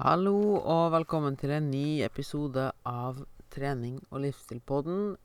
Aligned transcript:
Hallo 0.00 0.56
og 0.56 0.86
velkommen 0.94 1.34
til 1.36 1.50
en 1.52 1.66
ny 1.68 2.00
episode 2.00 2.62
av 2.88 3.18
Trening 3.52 3.98
og 4.08 4.22
livsstil-podden. 4.22 5.18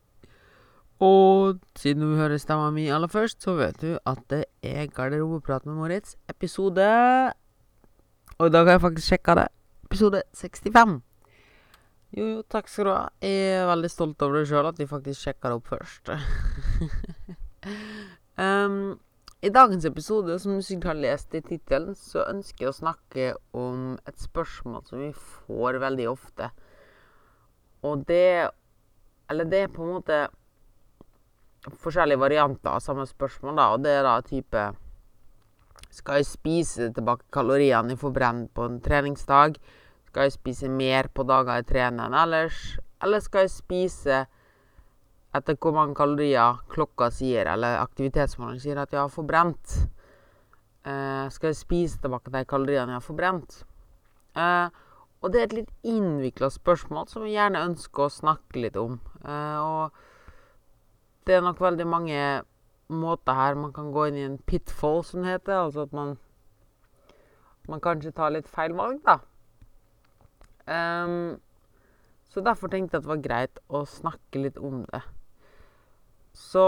Og 1.00 1.62
siden 1.72 2.04
du 2.04 2.18
hører 2.18 2.36
stemma 2.36 2.66
mi 2.76 2.84
aller 2.92 3.08
først, 3.08 3.40
så 3.40 3.54
vet 3.56 3.80
du 3.80 3.94
at 3.96 4.20
det 4.28 4.42
er 4.60 4.90
Garderobeprat 4.92 5.64
med 5.64 5.78
Moritz, 5.78 6.18
episode 6.28 6.84
Og 8.36 8.44
i 8.44 8.52
dag 8.52 8.68
har 8.68 8.76
jeg 8.76 8.84
faktisk 8.84 9.08
sjekka 9.14 9.38
det. 9.40 9.48
Episode 9.88 10.22
65. 10.36 11.00
Jo, 12.12 12.26
jo, 12.26 12.42
takk 12.52 12.68
skal 12.68 12.90
du 12.90 12.92
ha. 12.92 13.02
Jeg 13.24 13.56
er 13.62 13.66
veldig 13.72 13.90
stolt 13.96 14.22
over 14.22 14.42
det 14.42 14.50
sjøl, 14.52 14.68
at 14.68 14.78
vi 14.78 14.90
faktisk 14.92 15.24
sjekka 15.24 15.48
det 15.48 15.62
opp 15.62 15.72
først. 15.72 16.12
um, 18.44 18.98
I 19.38 19.50
dagens 19.54 19.84
episode, 19.86 20.34
som 20.42 20.56
du 20.56 20.62
sikkert 20.66 20.90
har 20.90 20.96
lest 20.98 21.34
i 21.38 21.40
tittelen, 21.46 21.94
så 21.94 22.24
ønsker 22.26 22.64
jeg 22.64 22.72
å 22.72 22.74
snakke 22.74 23.26
om 23.54 23.92
et 24.10 24.18
spørsmål 24.18 24.82
som 24.88 24.98
vi 24.98 25.12
får 25.14 25.78
veldig 25.78 26.08
ofte. 26.10 26.48
Og 27.86 28.02
det 28.08 28.50
Eller 29.30 29.44
det 29.44 29.58
er 29.62 29.68
på 29.68 29.84
en 29.84 29.92
måte 29.92 30.18
forskjellige 31.68 32.18
varianter 32.18 32.70
av 32.70 32.80
samme 32.80 33.04
spørsmål, 33.06 33.54
da. 33.60 33.66
Og 33.74 33.82
det 33.84 33.92
er 33.92 34.02
da 34.02 34.20
type 34.26 34.62
Skal 35.90 36.18
jeg 36.18 36.26
spise 36.26 36.90
tilbake 36.96 37.28
kaloriene 37.30 37.94
jeg 37.94 38.00
får 38.00 38.14
brent 38.16 38.54
på 38.54 38.64
en 38.66 38.80
treningsdag? 38.80 39.60
Skal 40.08 40.26
jeg 40.26 40.32
spise 40.32 40.68
mer 40.68 41.12
på 41.14 41.22
dager 41.22 41.60
jeg 41.60 41.68
trener 41.68 42.08
enn 42.08 42.18
ellers? 42.24 42.78
Eller 43.04 43.20
skal 43.20 43.46
jeg 43.46 43.54
spise 43.54 44.24
etter 45.36 45.58
hvor 45.60 45.74
mange 45.76 45.96
kalorier 45.98 46.60
klokka 46.72 47.10
sier, 47.12 47.48
eller 47.52 47.80
aktivitetsmåleren 47.82 48.60
sier 48.62 48.80
at 48.80 48.92
jeg 48.94 49.02
har 49.02 49.12
forbrent. 49.12 49.78
Eh, 50.88 51.26
skal 51.34 51.52
jeg 51.52 51.58
spise 51.58 52.00
tilbake 52.02 52.32
de 52.32 52.44
kaloriene 52.48 52.94
jeg 52.94 53.00
har 53.00 53.04
forbrent? 53.04 53.62
Eh, 54.38 54.68
og 55.18 55.32
det 55.32 55.40
er 55.40 55.48
et 55.48 55.56
litt 55.60 55.72
innvikla 55.88 56.48
spørsmål 56.54 57.08
som 57.10 57.26
jeg 57.26 57.34
gjerne 57.34 57.64
ønsker 57.70 58.06
å 58.06 58.12
snakke 58.12 58.62
litt 58.62 58.78
om. 58.80 59.00
Eh, 59.24 59.58
og 59.58 61.26
det 61.26 61.36
er 61.36 61.44
nok 61.44 61.60
veldig 61.60 61.86
mange 61.88 62.22
måter 62.88 63.36
her 63.36 63.58
man 63.58 63.74
kan 63.76 63.90
gå 63.92 64.06
inn 64.08 64.16
i 64.16 64.24
en 64.24 64.38
pitfall, 64.48 65.02
som 65.04 65.24
det 65.24 65.34
heter. 65.34 65.58
Altså 65.66 65.84
at 65.84 65.92
man, 65.92 66.16
man 67.68 67.84
kanskje 67.84 68.14
tar 68.16 68.32
litt 68.32 68.48
feil 68.48 68.72
valg, 68.78 69.02
da. 69.04 69.18
Um, 70.68 71.38
så 72.28 72.40
derfor 72.44 72.68
tenkte 72.68 72.96
jeg 72.96 73.00
at 73.00 73.06
det 73.06 73.12
var 73.12 73.24
greit 73.24 73.60
å 73.72 73.84
snakke 73.88 74.40
litt 74.40 74.58
om 74.60 74.82
det. 74.88 75.02
Så 76.38 76.64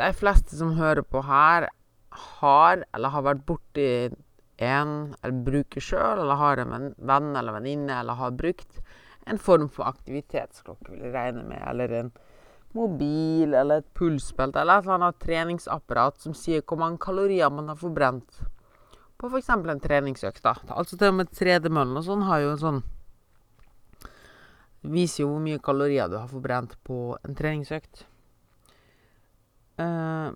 de 0.00 0.12
fleste 0.16 0.58
som 0.58 0.74
hører 0.76 1.06
på 1.06 1.22
her, 1.24 1.68
har 2.40 2.84
eller 2.94 3.12
har 3.12 3.24
vært 3.26 3.44
borti 3.48 3.88
en, 4.56 4.92
eller 5.20 5.42
bruker 5.46 5.84
sjøl, 5.84 6.22
eller 6.22 6.40
har 6.40 6.62
en 6.62 6.92
venn 6.96 7.34
eller 7.36 7.56
venninne, 7.58 8.00
eller 8.00 8.18
har 8.18 8.36
brukt 8.36 8.80
en 9.26 9.38
form 9.42 9.68
for 9.72 9.88
aktivitetsklokke, 9.90 10.92
vil 10.92 11.06
jeg 11.08 11.14
regne 11.14 11.44
med, 11.48 11.60
eller 11.68 11.94
en 12.00 12.10
mobil, 12.76 13.54
eller 13.54 13.82
et 13.82 13.88
pulsbelte, 13.96 14.60
eller 14.60 14.80
et 14.80 14.86
eller 14.86 14.98
annet 14.98 15.22
treningsapparat 15.22 16.20
som 16.22 16.36
sier 16.36 16.64
hvor 16.64 16.80
mange 16.80 17.00
kalorier 17.02 17.52
man 17.52 17.72
har 17.72 17.80
forbrent 17.80 18.42
på 19.16 19.30
f.eks. 19.30 19.48
en 19.48 19.80
treningsøkt. 19.80 20.42
da. 20.44 20.54
Altså 20.68 20.96
til 20.96 21.08
og 21.12 21.20
med 21.20 21.32
tredemøllen 21.32 21.96
og 21.96 22.04
sånn 22.04 22.26
har 22.28 22.44
jo 22.44 22.52
en 22.52 22.62
sånn 22.66 22.84
Viser 24.86 25.24
jo 25.24 25.32
hvor 25.32 25.40
mye 25.42 25.58
kalorier 25.58 26.06
du 26.06 26.14
har 26.14 26.28
forbrent 26.30 26.76
på 26.86 27.16
en 27.26 27.34
treningsøkt. 27.34 28.04
Uh, 29.80 30.32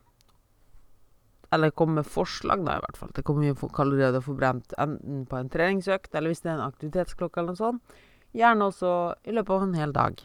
eller 1.50 1.72
komme 1.74 1.98
med 1.98 2.06
forslag, 2.06 2.62
da, 2.66 2.76
i 2.78 2.84
hvert 2.84 2.98
fall, 3.00 3.12
til 3.14 3.26
hvor 3.26 3.38
mye 3.40 3.70
kalorier 3.74 4.12
du 4.12 4.20
har 4.20 4.26
forbrent 4.26 4.74
enten 4.78 5.24
på 5.26 5.38
en 5.38 5.50
treningsøkt, 5.50 6.12
eller 6.14 6.30
hvis 6.30 6.44
det 6.44 6.52
er 6.52 6.58
en 6.58 6.68
aktivitetsklokke 6.68 7.40
eller 7.40 7.56
noe 7.56 7.58
sånt. 7.58 7.96
Gjerne 8.36 8.68
også 8.70 8.92
i 9.26 9.34
løpet 9.34 9.56
av 9.56 9.64
en 9.64 9.80
hel 9.80 9.94
dag. 9.96 10.20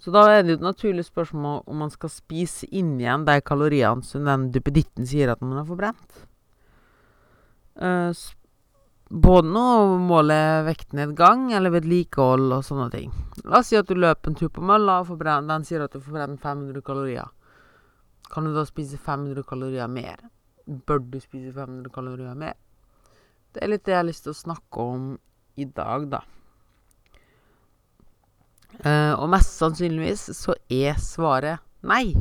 Så 0.00 0.12
da 0.12 0.26
er 0.32 0.42
det 0.42 0.54
jo 0.54 0.58
et 0.58 0.64
naturlig 0.64 1.04
spørsmål 1.08 1.62
om 1.68 1.80
man 1.84 1.92
skal 1.92 2.12
spise 2.12 2.68
inn 2.68 2.94
igjen 3.00 3.26
de 3.28 3.36
kaloriene 3.44 4.04
som 4.04 4.24
den 4.28 4.48
duppeditten 4.52 5.08
sier 5.08 5.32
at 5.32 5.40
man 5.44 5.58
har 5.60 5.66
forbrent. 5.68 6.20
Uh, 7.80 8.12
både 9.10 9.48
nå 9.50 9.96
måle 10.06 10.38
vektnedgang 10.68 11.48
eller 11.52 11.74
vedlikehold 11.74 12.52
og 12.54 12.62
sånne 12.62 12.86
ting. 12.92 13.10
La 13.42 13.58
oss 13.58 13.72
si 13.72 13.78
at 13.78 13.88
du 13.90 13.98
løper 13.98 14.30
en 14.30 14.38
tur 14.38 14.52
på 14.54 14.62
mølla, 14.62 15.00
og 15.02 15.24
den 15.48 15.66
sier 15.66 15.82
at 15.82 15.92
du 15.92 15.98
får 15.98 16.14
brent 16.14 16.42
500 16.42 16.84
kalorier. 16.86 17.30
Kan 18.30 18.46
du 18.46 18.54
da 18.54 18.62
spise 18.68 19.00
500 19.02 19.42
kalorier 19.42 19.90
mer? 19.90 20.22
Bør 20.86 21.02
du 21.02 21.18
spise 21.18 21.50
500 21.50 21.90
kalorier 21.90 22.38
mer? 22.38 22.54
Det 23.50 23.64
er 23.64 23.72
litt 23.72 23.82
det 23.82 23.96
jeg 23.96 23.98
har 23.98 24.06
lyst 24.06 24.28
til 24.28 24.30
å 24.36 24.42
snakke 24.44 24.86
om 24.92 25.08
i 25.58 25.66
dag, 25.66 26.06
da. 26.12 26.22
Uh, 28.86 29.18
og 29.18 29.26
mest 29.32 29.58
sannsynligvis 29.58 30.28
så 30.38 30.54
er 30.70 30.94
svaret 31.02 31.58
nei. 31.82 32.14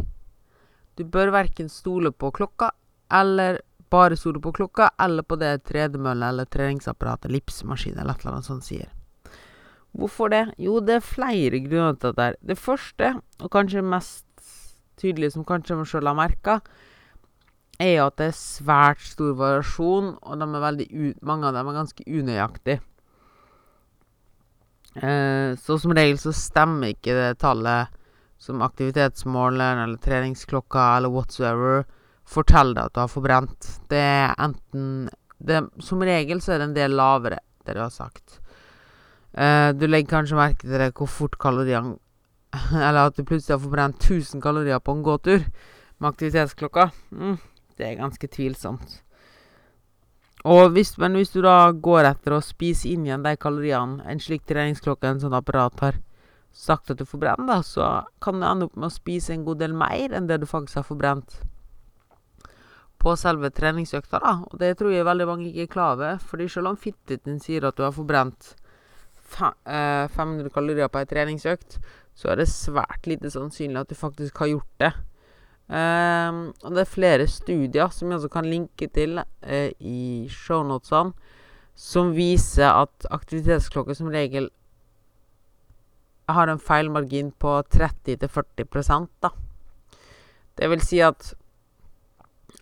Du 0.98 1.06
bør 1.06 1.30
verken 1.38 1.70
stole 1.70 2.10
på 2.10 2.34
klokka 2.34 2.72
eller 3.14 3.62
bare 3.90 4.18
stole 4.18 4.42
på 4.42 4.54
klokka, 4.56 4.92
eller 5.02 5.26
på 5.26 5.38
det 5.42 5.64
tredemøllet 5.70 6.34
eller 6.34 6.50
treningsapparatet, 6.50 7.30
ellipsmaskin 7.30 7.98
eller 7.98 8.14
et 8.14 8.24
eller 8.24 8.38
annet 8.38 8.50
sånt 8.50 8.68
sier. 8.68 8.90
Hvorfor 9.98 10.30
det? 10.30 10.44
Jo, 10.62 10.78
det 10.86 11.00
er 11.00 11.06
flere 11.06 11.62
grunner 11.66 11.98
til 11.98 12.14
dette. 12.14 12.38
Det 12.46 12.58
første, 12.60 13.16
og 13.42 13.52
kanskje 13.54 13.82
mest 13.82 14.26
tydelige 15.02 15.34
som 15.34 15.48
kanskje 15.48 15.80
man 15.80 15.90
sjøl 15.90 16.10
har 16.10 16.18
merka, 16.18 16.60
er 17.80 17.96
jo 17.96 18.06
at 18.10 18.20
det 18.20 18.28
er 18.30 18.38
svært 18.38 19.02
stor 19.08 19.34
variasjon, 19.40 20.14
og 20.20 20.44
mange 20.44 21.48
av 21.48 21.56
dem 21.56 21.72
er 21.72 21.78
ganske 21.80 22.06
unøyaktige. 22.06 22.82
Eh, 25.00 25.56
så 25.56 25.78
som 25.80 25.94
regel 25.96 26.18
så 26.20 26.34
stemmer 26.36 26.96
ikke 26.96 27.14
det 27.16 27.40
tallet 27.40 27.94
som 28.42 28.64
aktivitetsmåleren 28.66 29.84
eller 29.84 30.02
treningsklokka 30.02 30.86
eller 30.98 31.14
whatsoever 31.14 31.86
forteller 32.30 32.78
deg 32.78 32.90
at 32.90 32.96
du 32.96 33.02
har 33.02 33.12
forbrent. 33.12 33.72
Det 33.90 34.04
er 34.04 34.36
enten 34.38 35.10
det, 35.40 35.64
Som 35.80 36.04
regel 36.04 36.42
så 36.44 36.54
er 36.54 36.62
det 36.62 36.70
en 36.70 36.76
del 36.76 36.96
lavere, 37.00 37.40
det 37.66 37.78
du 37.78 37.82
har 37.82 37.94
sagt. 37.94 38.40
Uh, 39.34 39.72
du 39.78 39.86
legger 39.88 40.18
kanskje 40.18 40.40
merke 40.40 40.66
til 40.66 40.80
det 40.82 40.94
hvor 40.98 41.08
fort 41.08 41.36
kaloriene 41.40 42.00
Eller 42.74 43.04
at 43.04 43.14
du 43.14 43.22
plutselig 43.22 43.54
har 43.54 43.62
forbrent 43.62 44.02
1000 44.02 44.42
kalorier 44.42 44.82
på 44.82 44.96
en 44.96 45.04
gåtur 45.06 45.44
med 46.00 46.08
aktivitetsklokka. 46.10 46.90
Mm, 47.12 47.38
det 47.78 47.86
er 47.86 48.00
ganske 48.00 48.28
tvilsomt. 48.28 49.04
Og 50.50 50.72
hvis, 50.74 50.96
men 50.98 51.18
hvis 51.20 51.34
du 51.34 51.42
da 51.44 51.70
går 51.72 52.08
etter 52.10 52.34
å 52.34 52.44
spise 52.44 52.88
inn 52.90 53.06
igjen 53.06 53.26
de 53.26 53.36
kaloriene 53.38 54.06
en 54.08 54.22
slik 54.24 54.46
treningsklokke 54.48 55.10
en 55.10 55.20
sånn 55.22 55.36
apparat 55.36 55.84
har 55.84 56.00
sagt 56.56 56.90
at 56.90 56.98
du 56.98 57.06
forbrenner, 57.06 57.46
da, 57.46 57.60
så 57.62 57.90
kan 58.24 58.40
du 58.40 58.48
ende 58.48 58.70
opp 58.70 58.78
med 58.80 58.88
å 58.88 58.94
spise 58.94 59.36
en 59.36 59.44
god 59.46 59.60
del 59.62 59.76
mer 59.78 60.16
enn 60.16 60.30
det 60.32 60.40
du 60.42 60.48
faktisk 60.50 60.80
har 60.80 60.88
forbrent 60.88 61.42
på 63.00 63.16
selve 63.20 63.52
treningsøkta, 63.56 64.20
da. 64.20 64.34
Og 64.50 64.60
det 64.60 64.74
tror 64.80 64.92
jeg 64.94 65.08
veldig 65.08 65.28
mange 65.30 65.48
ikke 65.50 65.68
er 65.68 65.74
klar 65.74 65.96
over. 65.96 66.18
Fordi 66.20 66.50
selv 66.52 66.74
om 66.74 66.80
Fitbiten 66.80 67.40
sier 67.44 67.68
at 67.70 67.78
du 67.78 67.86
har 67.86 67.96
forbrent 67.96 68.54
500 69.30 70.46
eh, 70.46 70.54
kalorier 70.54 70.92
på 70.92 71.02
ei 71.02 71.08
treningsøkt, 71.10 71.80
så 72.18 72.34
er 72.34 72.42
det 72.42 72.50
svært 72.52 73.08
lite 73.08 73.32
sannsynlig 73.32 73.80
at 73.80 73.92
du 73.92 73.96
faktisk 73.96 74.42
har 74.44 74.52
gjort 74.52 74.84
det. 74.84 74.92
Um, 75.70 76.48
og 76.66 76.74
det 76.74 76.82
er 76.82 76.90
flere 76.90 77.26
studier 77.30 77.92
som 77.94 78.10
jeg 78.10 78.18
også 78.18 78.32
kan 78.34 78.48
linke 78.50 78.88
til 78.90 79.20
uh, 79.22 79.70
i 79.78 80.26
shownotesene, 80.34 81.14
som 81.78 82.10
viser 82.16 82.74
at 82.74 83.06
aktivitetsklokke 83.14 83.94
som 83.96 84.10
regel 84.12 84.50
har 86.30 86.50
en 86.50 86.60
feilmargin 86.62 87.30
på 87.32 87.54
30-40 87.70 89.08
da. 89.22 89.30
Det 90.58 90.70
vil 90.70 90.82
si 90.84 91.00
at 91.06 91.34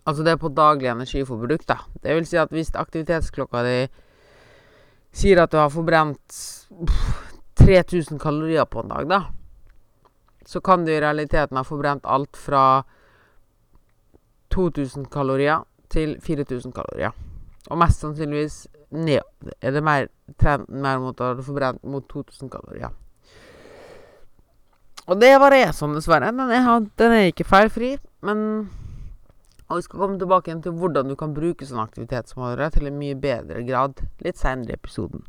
Altså 0.08 0.24
det 0.24 0.32
er 0.32 0.40
på 0.40 0.48
daglig 0.48 0.88
energiforbruk, 0.88 1.66
da. 1.68 1.82
Det 2.00 2.14
vil 2.16 2.26
si 2.26 2.38
at 2.40 2.52
hvis 2.54 2.70
aktivitetsklokka 2.72 3.64
di 3.66 3.78
sier 5.12 5.42
at 5.42 5.52
du 5.52 5.58
har 5.60 5.68
forbrent 5.72 6.38
3000 7.60 8.20
kalorier 8.22 8.64
på 8.64 8.80
en 8.80 8.94
dag, 8.94 9.08
da, 9.10 9.20
så 10.48 10.62
kan 10.64 10.86
du 10.86 10.92
i 10.94 11.00
realiteten 11.00 11.60
ha 11.60 11.64
forbrent 11.66 12.08
alt 12.08 12.36
fra 12.40 12.84
2000 14.54 15.10
kalorier 15.12 15.66
til 15.92 16.16
4000 16.24 16.72
kalorier. 16.72 17.12
Og 17.68 17.76
mest 17.78 18.00
sannsynligvis 18.00 18.62
ned, 18.90 19.20
er 19.60 19.76
det 19.76 19.84
mer 19.84 20.08
trenden 20.40 20.80
mer 20.80 21.02
mot 21.02 21.20
å 21.20 21.34
ha 21.34 21.44
forbrent 21.44 21.84
mot 21.84 22.08
2000 22.08 22.48
kalorier. 22.48 22.96
Og 25.08 25.20
det 25.20 25.34
var 25.40 25.52
det 25.52 25.66
sånn, 25.76 25.96
dessverre. 25.96 26.32
Den 26.32 26.52
er, 26.52 26.84
den 27.00 27.16
er 27.16 27.28
ikke 27.28 27.48
feilfri, 27.48 27.96
men 28.24 28.68
og 29.68 29.76
vi 29.76 29.84
skal 29.84 30.00
komme 30.00 30.18
tilbake 30.20 30.48
igjen 30.48 30.62
til 30.64 30.76
hvordan 30.80 31.10
du 31.10 31.16
kan 31.18 31.34
bruke 31.36 31.66
sånne 31.68 31.84
aktivitetsmålere 31.84 32.70
til 32.72 32.88
en 32.88 32.98
mye 32.98 33.16
bedre 33.20 33.62
grad 33.68 34.00
litt 34.24 34.40
seinere 34.40 34.72
i 34.72 34.78
episoden. 34.78 35.24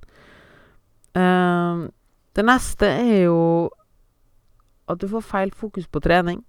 Uh, 1.18 1.90
det 2.38 2.46
neste 2.48 2.88
er 2.88 3.26
jo 3.26 3.40
at 4.90 5.02
du 5.02 5.10
får 5.12 5.26
feil 5.28 5.52
fokus 5.52 5.90
på 5.92 6.00
trening. 6.00 6.40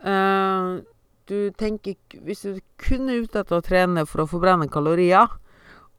Uh, 0.00 0.80
du 1.26 1.50
tenker 1.58 1.96
Hvis 2.22 2.44
du 2.44 2.60
kun 2.78 3.08
er 3.10 3.24
ute 3.24 3.40
etter 3.40 3.56
å 3.58 3.64
trene 3.64 4.04
for 4.06 4.22
å 4.22 4.28
forbrenne 4.30 4.68
kalorier, 4.70 5.26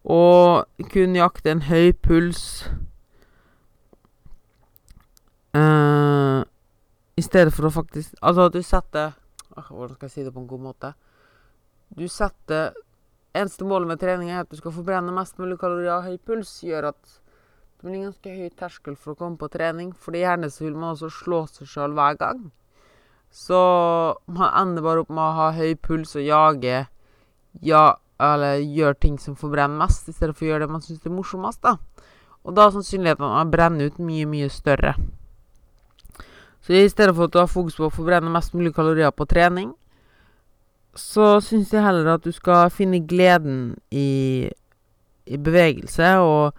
Og 0.08 0.64
kun 0.94 1.18
jakte 1.18 1.52
en 1.52 1.66
høy 1.68 1.92
puls 1.92 2.70
uh, 5.58 6.46
I 7.18 7.26
stedet 7.26 7.52
for 7.52 7.68
å 7.68 7.74
faktisk 7.74 8.16
Altså 8.22 8.48
at 8.48 8.56
du 8.56 8.62
setter 8.64 9.18
Hvordan 9.58 9.96
skal 9.96 10.08
jeg 10.08 10.16
si 10.16 10.26
det 10.28 10.34
på 10.34 10.44
en 10.44 10.50
god 10.50 10.66
måte? 10.70 10.94
Du 11.90 12.08
setter 12.12 12.76
Eneste 13.38 13.66
målet 13.68 13.86
med 13.92 14.00
trening 14.02 14.32
er 14.32 14.40
at 14.42 14.50
du 14.50 14.58
skal 14.58 14.74
forbrenne 14.74 15.14
mest 15.14 15.38
mulig 15.38 15.60
kalorier. 15.62 16.02
Høy 16.02 16.16
puls 16.26 16.56
gjør 16.66 16.88
at 16.90 17.02
det 17.78 17.84
blir 17.86 18.00
en 18.00 18.08
ganske 18.08 18.32
høy 18.34 18.48
terskel 18.58 18.96
for 18.98 19.14
å 19.14 19.20
komme 19.20 19.38
på 19.38 19.50
trening. 19.54 19.92
Fordi 19.94 20.24
gjerne 20.24 20.50
så 20.50 20.64
vil 20.66 20.78
man 20.80 20.96
også 20.96 21.12
slå 21.14 21.44
seg 21.52 21.70
sjøl 21.70 21.94
hver 21.98 22.18
gang. 22.18 22.48
Så 23.30 23.60
man 24.26 24.56
ender 24.58 24.86
bare 24.86 25.04
opp 25.04 25.12
med 25.14 25.22
å 25.22 25.36
ha 25.38 25.52
høy 25.54 25.76
puls 25.76 26.16
og 26.18 26.26
jage 26.26 26.88
ja, 27.62 27.84
eller 28.18 28.64
gjøre 28.64 28.98
ting 29.04 29.20
som 29.22 29.38
forbrenner 29.38 29.78
mest, 29.84 30.10
i 30.10 30.16
stedet 30.16 30.34
for 30.34 30.48
å 30.48 30.52
gjøre 30.52 30.66
det 30.66 30.74
man 30.74 30.86
syns 30.86 31.06
er 31.06 31.14
morsomst. 31.14 31.62
da. 31.62 31.78
Og 32.48 32.56
da 32.58 32.66
er 32.66 32.74
sannsynligheten 32.78 33.22
for 33.22 33.44
å 33.44 33.52
brenne 33.52 33.90
ut 33.90 34.02
mye, 34.02 34.26
mye 34.30 34.50
større. 34.50 34.96
Så 36.68 36.76
i 36.76 36.90
stedet 36.92 37.16
for 37.16 37.30
at 37.30 37.34
du 37.34 37.40
har 37.40 37.48
fokus 37.48 37.78
på 37.80 37.88
å 37.88 37.94
forbrenne 37.96 38.32
mest 38.34 38.52
mulig 38.52 38.74
kalorier 38.76 39.14
på 39.16 39.24
trening, 39.26 39.70
så 40.98 41.38
syns 41.40 41.72
jeg 41.72 41.86
heller 41.86 42.18
at 42.18 42.26
du 42.26 42.34
skal 42.36 42.68
finne 42.74 43.00
gleden 43.08 43.78
i, 43.88 44.50
i 45.26 45.38
bevegelse, 45.40 46.18
og 46.20 46.58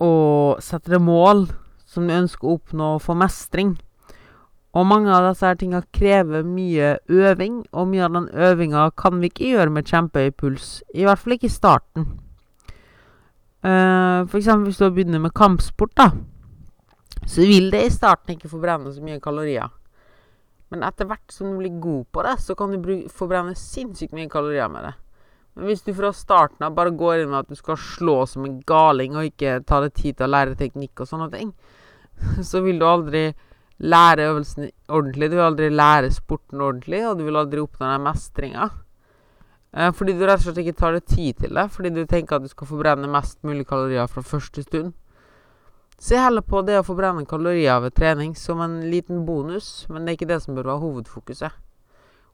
og 0.00 0.62
sette 0.64 0.94
deg 0.94 1.02
mål 1.04 1.44
som 1.84 2.06
du 2.08 2.14
ønsker 2.14 2.48
å 2.48 2.56
oppnå 2.56 2.94
for 3.04 3.18
mestring. 3.20 3.74
Og 4.70 4.86
mange 4.86 5.10
av 5.12 5.26
disse 5.26 5.50
tinga 5.60 5.82
krever 5.92 6.46
mye 6.46 6.94
øving, 7.10 7.64
og 7.74 7.90
mye 7.90 8.06
av 8.06 8.16
den 8.16 8.28
øvinga 8.32 8.86
kan 8.96 9.18
vi 9.20 9.28
ikke 9.28 9.50
gjøre 9.50 9.74
med 9.74 9.90
kjempehøy 9.90 10.30
puls. 10.38 10.68
I 10.94 11.04
hvert 11.04 11.20
fall 11.20 11.36
ikke 11.36 11.50
i 11.50 11.52
starten. 11.52 12.06
Uh, 13.60 14.24
for 14.30 14.38
eksempel 14.38 14.70
hvis 14.70 14.78
du 14.80 14.86
begynner 14.88 15.20
med 15.20 15.34
kampsport, 15.36 15.92
da, 15.98 16.12
så 17.26 17.44
vil 17.46 17.70
det 17.72 17.84
i 17.86 17.92
starten 17.92 18.34
ikke 18.34 18.50
forbrenne 18.50 18.92
så 18.94 19.04
mye 19.04 19.20
kalorier. 19.22 19.70
Men 20.70 20.84
etter 20.86 21.08
hvert 21.10 21.34
som 21.34 21.50
du 21.50 21.58
blir 21.58 21.80
god 21.82 22.06
på 22.14 22.24
det, 22.26 22.36
så 22.42 22.54
kan 22.58 22.74
du 22.74 22.90
forbrenne 23.10 23.56
sinnssykt 23.58 24.14
mye 24.14 24.30
kalorier 24.30 24.70
med 24.70 24.86
det. 24.86 24.94
Men 25.54 25.66
hvis 25.66 25.82
du 25.82 25.90
fra 25.96 26.12
starten 26.14 26.62
av 26.66 26.76
bare 26.76 26.94
går 26.94 27.24
inn 27.24 27.32
med 27.32 27.42
at 27.42 27.50
du 27.50 27.58
skal 27.58 27.78
slå 27.80 28.20
som 28.30 28.46
en 28.46 28.60
galing, 28.66 29.16
og 29.18 29.32
ikke 29.32 29.58
ta 29.66 29.80
deg 29.82 29.96
tid 29.98 30.18
til 30.18 30.28
å 30.28 30.34
lære 30.36 30.58
teknikk 30.60 31.02
og 31.02 31.10
sånne 31.10 31.30
ting, 31.34 31.50
så 32.50 32.62
vil 32.62 32.78
du 32.78 32.86
aldri 32.86 33.24
lære 33.80 34.28
øvelsen 34.30 34.70
ordentlig. 34.88 35.30
Du 35.30 35.36
vil 35.38 35.48
aldri 35.48 35.72
lære 35.72 36.12
sporten 36.14 36.62
ordentlig, 36.62 37.02
og 37.08 37.18
du 37.18 37.26
vil 37.26 37.40
aldri 37.40 37.64
oppnå 37.64 37.90
den 37.90 38.06
mestringa. 38.06 38.70
Eh, 39.72 39.90
fordi 39.94 40.14
du 40.18 40.24
rett 40.26 40.42
og 40.42 40.48
slett 40.48 40.62
ikke 40.64 40.78
tar 40.78 40.96
deg 40.96 41.06
tid 41.06 41.42
til 41.42 41.58
det, 41.58 41.66
fordi 41.74 41.92
du 41.94 42.02
tenker 42.06 42.38
at 42.38 42.46
du 42.46 42.50
skal 42.50 42.70
forbrenne 42.70 43.10
mest 43.10 43.40
mulig 43.46 43.66
kalorier 43.70 44.10
fra 44.10 44.22
første 44.26 44.64
stund. 44.66 44.94
Se 46.00 46.16
heller 46.16 46.40
på 46.40 46.62
det 46.64 46.78
å 46.80 46.84
forbrenne 46.86 47.26
kalorier 47.28 47.76
ved 47.84 47.92
trening 47.92 48.30
som 48.32 48.62
en 48.64 48.78
liten 48.88 49.26
bonus, 49.28 49.84
men 49.92 50.06
det 50.06 50.14
er 50.14 50.16
ikke 50.16 50.28
det 50.30 50.38
som 50.40 50.56
bør 50.56 50.70
være 50.70 50.80
hovedfokuset. 50.80 51.56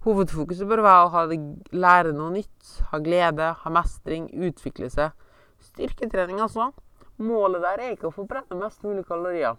Hovedfokuset 0.06 0.68
bør 0.70 0.84
være 0.86 1.06
å 1.06 1.08
ha 1.10 1.22
det, 1.26 1.38
lære 1.74 2.12
noe 2.14 2.30
nytt, 2.36 2.68
ha 2.92 3.00
glede, 3.02 3.48
ha 3.58 3.72
mestring, 3.74 4.28
utvikle 4.30 4.86
seg. 4.92 5.16
Styrketrening, 5.72 6.38
altså. 6.44 6.68
Målet 7.18 7.64
der 7.64 7.82
er 7.82 7.96
ikke 7.96 8.06
å 8.12 8.14
forbrenne 8.14 8.58
mest 8.60 8.86
mulig 8.86 9.02
kalorier. 9.08 9.58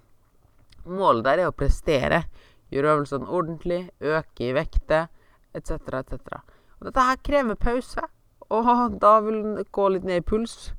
Målet 0.88 1.26
der 1.26 1.42
er 1.44 1.52
å 1.52 1.56
prestere. 1.58 2.22
Gjøre 2.72 2.94
øvelsene 2.94 3.28
ordentlig, 3.28 3.82
øke 4.00 4.46
i 4.48 4.54
vekter, 4.56 5.10
etc., 5.52 5.98
etc. 6.00 6.38
Og 6.80 6.88
dette 6.88 7.10
her 7.10 7.20
krever 7.28 7.60
pause, 7.60 8.06
og 8.48 8.72
da 9.04 9.18
vil 9.26 9.42
det 9.58 9.68
gå 9.76 9.90
litt 9.92 10.08
ned 10.08 10.22
i 10.22 10.26
puls. 10.32 10.72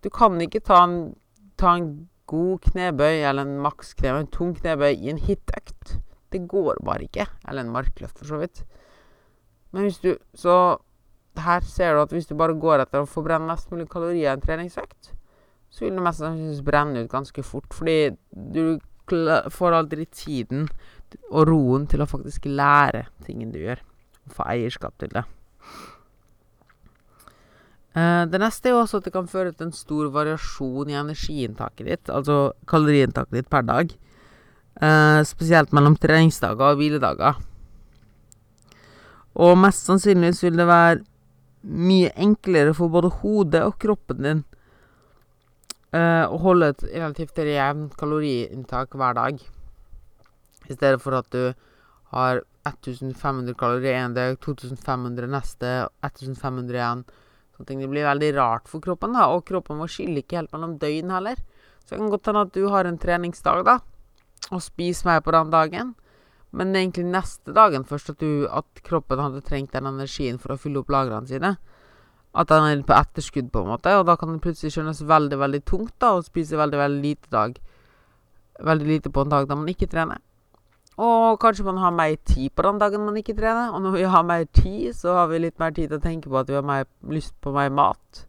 Du 0.00 0.08
kan 0.08 0.40
ikke 0.40 0.64
ta 0.64 0.80
en, 0.86 0.96
ta 1.60 1.74
en 1.76 1.92
god 2.30 2.60
knebøy 2.70 3.24
eller 3.26 3.46
en 3.46 3.58
maks 3.64 3.94
knebøy, 3.98 4.20
en 4.24 4.30
tung 4.34 4.54
knebøy 4.58 4.92
i 4.94 5.10
en 5.12 5.20
hitøkt. 5.20 5.96
Det 6.30 6.44
går 6.48 6.78
bare 6.86 7.08
ikke. 7.08 7.26
Eller 7.48 7.66
en 7.66 7.74
markløft, 7.74 8.18
for 8.18 8.30
så 8.30 8.38
vidt. 8.40 8.62
Men 9.72 9.86
hvis 9.86 9.98
du 10.02 10.16
Så 10.34 10.78
her 11.38 11.60
ser 11.60 11.94
du 11.94 12.02
at 12.02 12.12
hvis 12.12 12.26
du 12.26 12.34
bare 12.34 12.58
går 12.58 12.82
etter 12.82 13.02
å 13.02 13.08
forbrenne 13.08 13.48
mest 13.48 13.70
mulig 13.70 13.88
kalorier 13.90 14.28
i 14.28 14.32
en 14.32 14.42
treningsøkt, 14.42 15.12
så 15.70 15.84
vil 15.84 15.94
du 15.96 16.02
mest 16.02 16.18
sannsynligvis 16.18 16.64
brenne 16.66 17.04
ut 17.04 17.12
ganske 17.12 17.44
fort, 17.46 17.70
fordi 17.74 18.16
du 18.34 18.80
får 19.50 19.76
aldri 19.78 20.06
tiden 20.10 20.68
og 21.30 21.46
roen 21.48 21.86
til 21.90 22.02
å 22.02 22.08
faktisk 22.10 22.46
lære 22.50 23.06
tingen 23.26 23.54
du 23.54 23.60
gjør, 23.62 23.80
og 24.26 24.34
få 24.34 24.48
eierskap 24.50 24.98
til 24.98 25.14
det. 25.14 25.24
Uh, 27.90 28.22
det 28.30 28.38
neste 28.38 28.70
er 28.70 28.76
jo 28.76 28.84
også 28.84 29.00
at 29.00 29.08
det 29.08 29.14
kan 29.16 29.26
føre 29.26 29.50
til 29.50 29.66
en 29.66 29.74
stor 29.74 30.10
variasjon 30.14 30.92
i 30.92 30.98
energiinntaket 30.98 31.88
ditt, 31.88 32.10
altså 32.14 32.52
kaloriinntaket 32.70 33.40
ditt 33.40 33.50
per 33.50 33.66
dag. 33.66 33.94
Uh, 34.78 35.20
spesielt 35.26 35.74
mellom 35.74 35.96
treningsdager 35.98 36.70
og 36.70 36.78
hviledager. 36.78 37.40
Og 39.40 39.56
mest 39.58 39.88
sannsynligvis 39.88 40.42
vil 40.44 40.60
det 40.60 40.68
være 40.70 41.02
mye 41.62 42.12
enklere 42.16 42.72
for 42.74 42.92
både 42.92 43.10
hodet 43.20 43.62
og 43.66 43.74
kroppen 43.82 44.22
din 44.24 44.44
uh, 45.94 46.26
å 46.30 46.38
holde 46.44 46.70
et 46.72 46.84
relativt 46.92 47.42
jevnt 47.42 47.96
kaloriinntak 47.98 48.94
hver 48.94 49.18
dag. 49.18 49.42
I 50.70 50.76
stedet 50.76 51.02
for 51.02 51.18
at 51.18 51.26
du 51.34 51.50
har 52.14 52.44
1500 52.68 53.54
kalorier 53.58 53.98
en 53.98 54.14
dag, 54.14 54.38
2500 54.38 55.26
neste, 55.30 55.72
1500 56.06 56.78
igjen 56.78 57.04
Sånne 57.60 57.84
Det 57.84 57.90
blir 57.92 58.06
veldig 58.08 58.34
rart 58.36 58.68
for 58.68 58.80
kroppen, 58.80 59.12
da, 59.12 59.28
og 59.28 59.44
kroppen 59.44 59.80
vår 59.80 59.90
skiller 59.92 60.22
ikke 60.22 60.38
helt 60.38 60.52
mellom 60.54 60.78
døgn 60.80 61.10
heller. 61.12 61.40
Så 61.84 61.94
det 61.94 61.98
kan 62.00 62.12
godt 62.12 62.26
hende 62.30 62.44
at 62.46 62.54
du 62.54 62.68
har 62.72 62.84
en 62.88 62.98
treningsdag, 62.98 63.64
da, 63.66 63.80
og 64.50 64.62
spiser 64.64 65.10
mer 65.10 65.20
på 65.20 65.34
den 65.36 65.50
dagen. 65.52 65.94
Men 66.52 66.74
egentlig 66.74 67.04
neste 67.06 67.52
dagen 67.54 67.84
først 67.84 68.14
at, 68.14 68.20
du, 68.22 68.48
at 68.50 68.80
kroppen 68.82 69.20
hadde 69.20 69.42
trengt 69.46 69.74
den 69.76 69.86
energien 69.86 70.40
for 70.40 70.54
å 70.54 70.58
fylle 70.58 70.80
opp 70.80 70.90
lagrene 70.90 71.28
sine. 71.28 71.52
At 72.34 72.48
den 72.48 72.64
er 72.64 72.82
på 72.86 72.96
etterskudd, 72.96 73.52
på 73.52 73.62
en 73.62 73.70
måte. 73.74 73.92
Og 73.98 74.06
da 74.08 74.16
kan 74.16 74.32
det 74.32 74.42
plutselig 74.42 74.72
skjønnes 74.74 75.04
veldig, 75.06 75.38
veldig 75.38 75.62
tungt 75.68 75.94
da, 76.02 76.14
å 76.16 76.24
spise 76.26 76.58
veldig, 76.58 76.80
veldig 76.80 77.04
lite 77.04 77.30
dag. 77.30 77.60
Veldig 78.70 78.88
lite 78.88 79.12
på 79.12 79.24
en 79.24 79.32
dag 79.36 79.46
da 79.50 79.58
man 79.58 79.70
ikke 79.70 79.90
trener. 79.90 80.22
Og 80.98 81.38
kanskje 81.40 81.64
man 81.64 81.78
har 81.78 81.94
mer 81.94 82.16
tid 82.26 82.50
på 82.54 82.64
den 82.66 82.80
dagen 82.80 83.04
man 83.06 83.16
ikke 83.16 83.36
trener. 83.38 83.70
Og 83.74 83.82
når 83.84 83.96
vi 83.96 84.08
har 84.14 84.26
mer 84.26 84.44
tid, 84.44 84.90
så 84.96 85.14
har 85.20 85.30
vi 85.30 85.44
litt 85.44 85.58
mer 85.62 85.72
tid 85.76 85.88
til 85.88 86.00
å 86.00 86.02
tenke 86.02 86.28
på 86.28 86.40
at 86.40 86.50
vi 86.50 86.58
har 86.58 86.66
mer 86.66 86.88
lyst 87.08 87.36
på 87.40 87.54
mer 87.54 87.70
mat. 87.72 88.24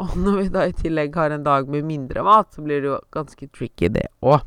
Og 0.00 0.16
når 0.16 0.38
vi 0.38 0.48
da 0.52 0.64
i 0.66 0.76
tillegg 0.76 1.14
har 1.16 1.34
en 1.34 1.44
dag 1.44 1.68
med 1.68 1.86
mindre 1.86 2.24
mat, 2.24 2.50
så 2.52 2.64
blir 2.64 2.80
det 2.80 2.90
jo 2.90 2.98
ganske 3.12 3.48
tricky, 3.52 3.90
det 3.92 4.08
òg. 4.24 4.40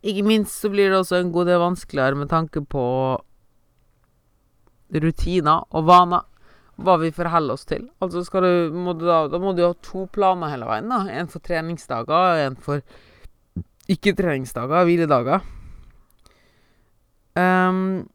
Ikke 0.00 0.24
minst 0.24 0.56
så 0.62 0.70
blir 0.72 0.88
det 0.88 0.96
også 0.96 1.18
en 1.20 1.32
god 1.32 1.50
del 1.50 1.60
vanskeligere 1.60 2.16
med 2.16 2.30
tanke 2.32 2.62
på 2.64 2.84
rutiner 4.96 5.66
og 5.70 5.86
vaner. 5.88 6.26
Hva 6.80 6.94
vi 6.96 7.10
forholder 7.12 7.58
oss 7.58 7.66
til. 7.68 7.90
Altså 8.00 8.22
du, 8.40 8.72
må 8.72 8.94
du 8.96 9.04
da, 9.04 9.26
da 9.28 9.36
må 9.36 9.52
du 9.52 9.66
ha 9.66 9.74
to 9.84 10.06
planer 10.08 10.48
hele 10.48 10.64
veien. 10.64 10.88
da 10.88 11.02
En 11.12 11.28
for 11.28 11.44
treningsdager 11.44 12.14
og 12.16 12.40
en 12.40 12.56
for 12.56 12.80
ikke-treningsdager, 13.92 14.86
hviledager. 14.88 15.44
Um, 17.38 18.08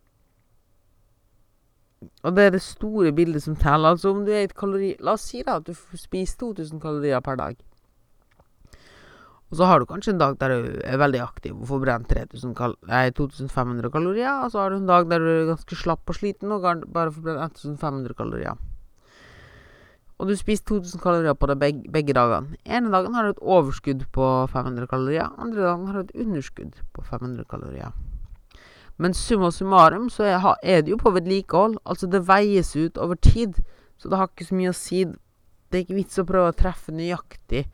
og 2.26 2.36
det 2.36 2.44
er 2.44 2.56
det 2.56 2.62
store 2.66 3.14
bildet 3.16 3.44
som 3.44 3.56
teller. 3.56 3.96
Altså 3.96 4.12
om 4.12 4.26
du 4.26 4.32
er 4.34 4.46
et 4.46 4.58
kalori 4.58 4.96
La 5.00 5.16
oss 5.16 5.30
si 5.30 5.44
da 5.46 5.60
at 5.62 5.68
du 5.68 5.74
spiser 5.74 6.38
2000 6.42 6.82
kalorier 6.82 7.22
per 7.22 7.40
dag. 7.40 7.56
Og 9.52 9.60
så 9.60 9.68
har 9.70 9.80
du 9.80 9.86
kanskje 9.86 10.16
en 10.16 10.20
dag 10.20 10.38
der 10.42 10.50
du 10.52 10.80
er 10.84 10.98
veldig 10.98 11.22
aktiv 11.22 11.54
og 11.54 11.68
får 11.70 11.84
brent 11.84 12.14
2500 13.16 13.92
kalorier. 13.94 14.42
Og 14.44 14.52
så 14.52 14.60
har 14.60 14.70
du 14.70 14.78
en 14.78 14.88
dag 14.90 15.10
der 15.10 15.20
du 15.20 15.30
er 15.32 15.52
ganske 15.54 15.76
slapp 15.76 16.10
og 16.10 16.18
sliten 16.18 16.52
og 16.52 16.66
bare 16.94 17.12
får 17.12 17.22
brent 17.22 17.62
1500 17.62 18.18
kalorier. 18.18 18.58
Og 20.18 20.28
du 20.28 20.36
spiser 20.40 20.64
2000 20.64 21.02
kalorier 21.04 21.34
på 21.34 21.48
det 21.52 21.60
begge, 21.60 21.92
begge 21.92 22.14
dagene. 22.14 22.56
Ene 22.66 22.92
dagen 22.92 23.14
har 23.14 23.24
du 23.24 23.30
et 23.36 23.42
overskudd 23.42 24.06
på 24.16 24.48
500 24.48 24.88
kalorier. 24.88 25.30
Andre 25.38 25.62
dagen 25.62 25.88
har 25.88 25.94
du 25.94 26.00
et 26.08 26.26
underskudd 26.26 26.82
på 26.94 27.02
500 27.04 27.44
kalorier. 27.50 27.92
Men 28.98 29.14
summa 29.14 29.52
summarum 29.52 30.10
så 30.10 30.24
er, 30.64 30.82
det 30.82 30.94
jo 30.94 30.98
på 30.98 31.12
vedlikehold. 31.12 31.78
Altså, 31.84 32.08
det 32.08 32.28
veies 32.28 32.75
ut 32.75 32.98
over 32.98 33.16
tid. 33.16 33.60
Så 33.98 34.10
det 34.10 34.20
har 34.20 34.30
ikke 34.30 34.48
så 34.48 34.56
mye 34.56 34.72
å 34.72 34.78
si. 34.78 35.04
Det 35.06 35.80
er 35.80 35.84
ikke 35.84 36.00
vits 36.00 36.22
å 36.22 36.28
prøve 36.28 36.54
å 36.54 36.56
treffe 36.56 36.96
nøyaktig 36.96 37.66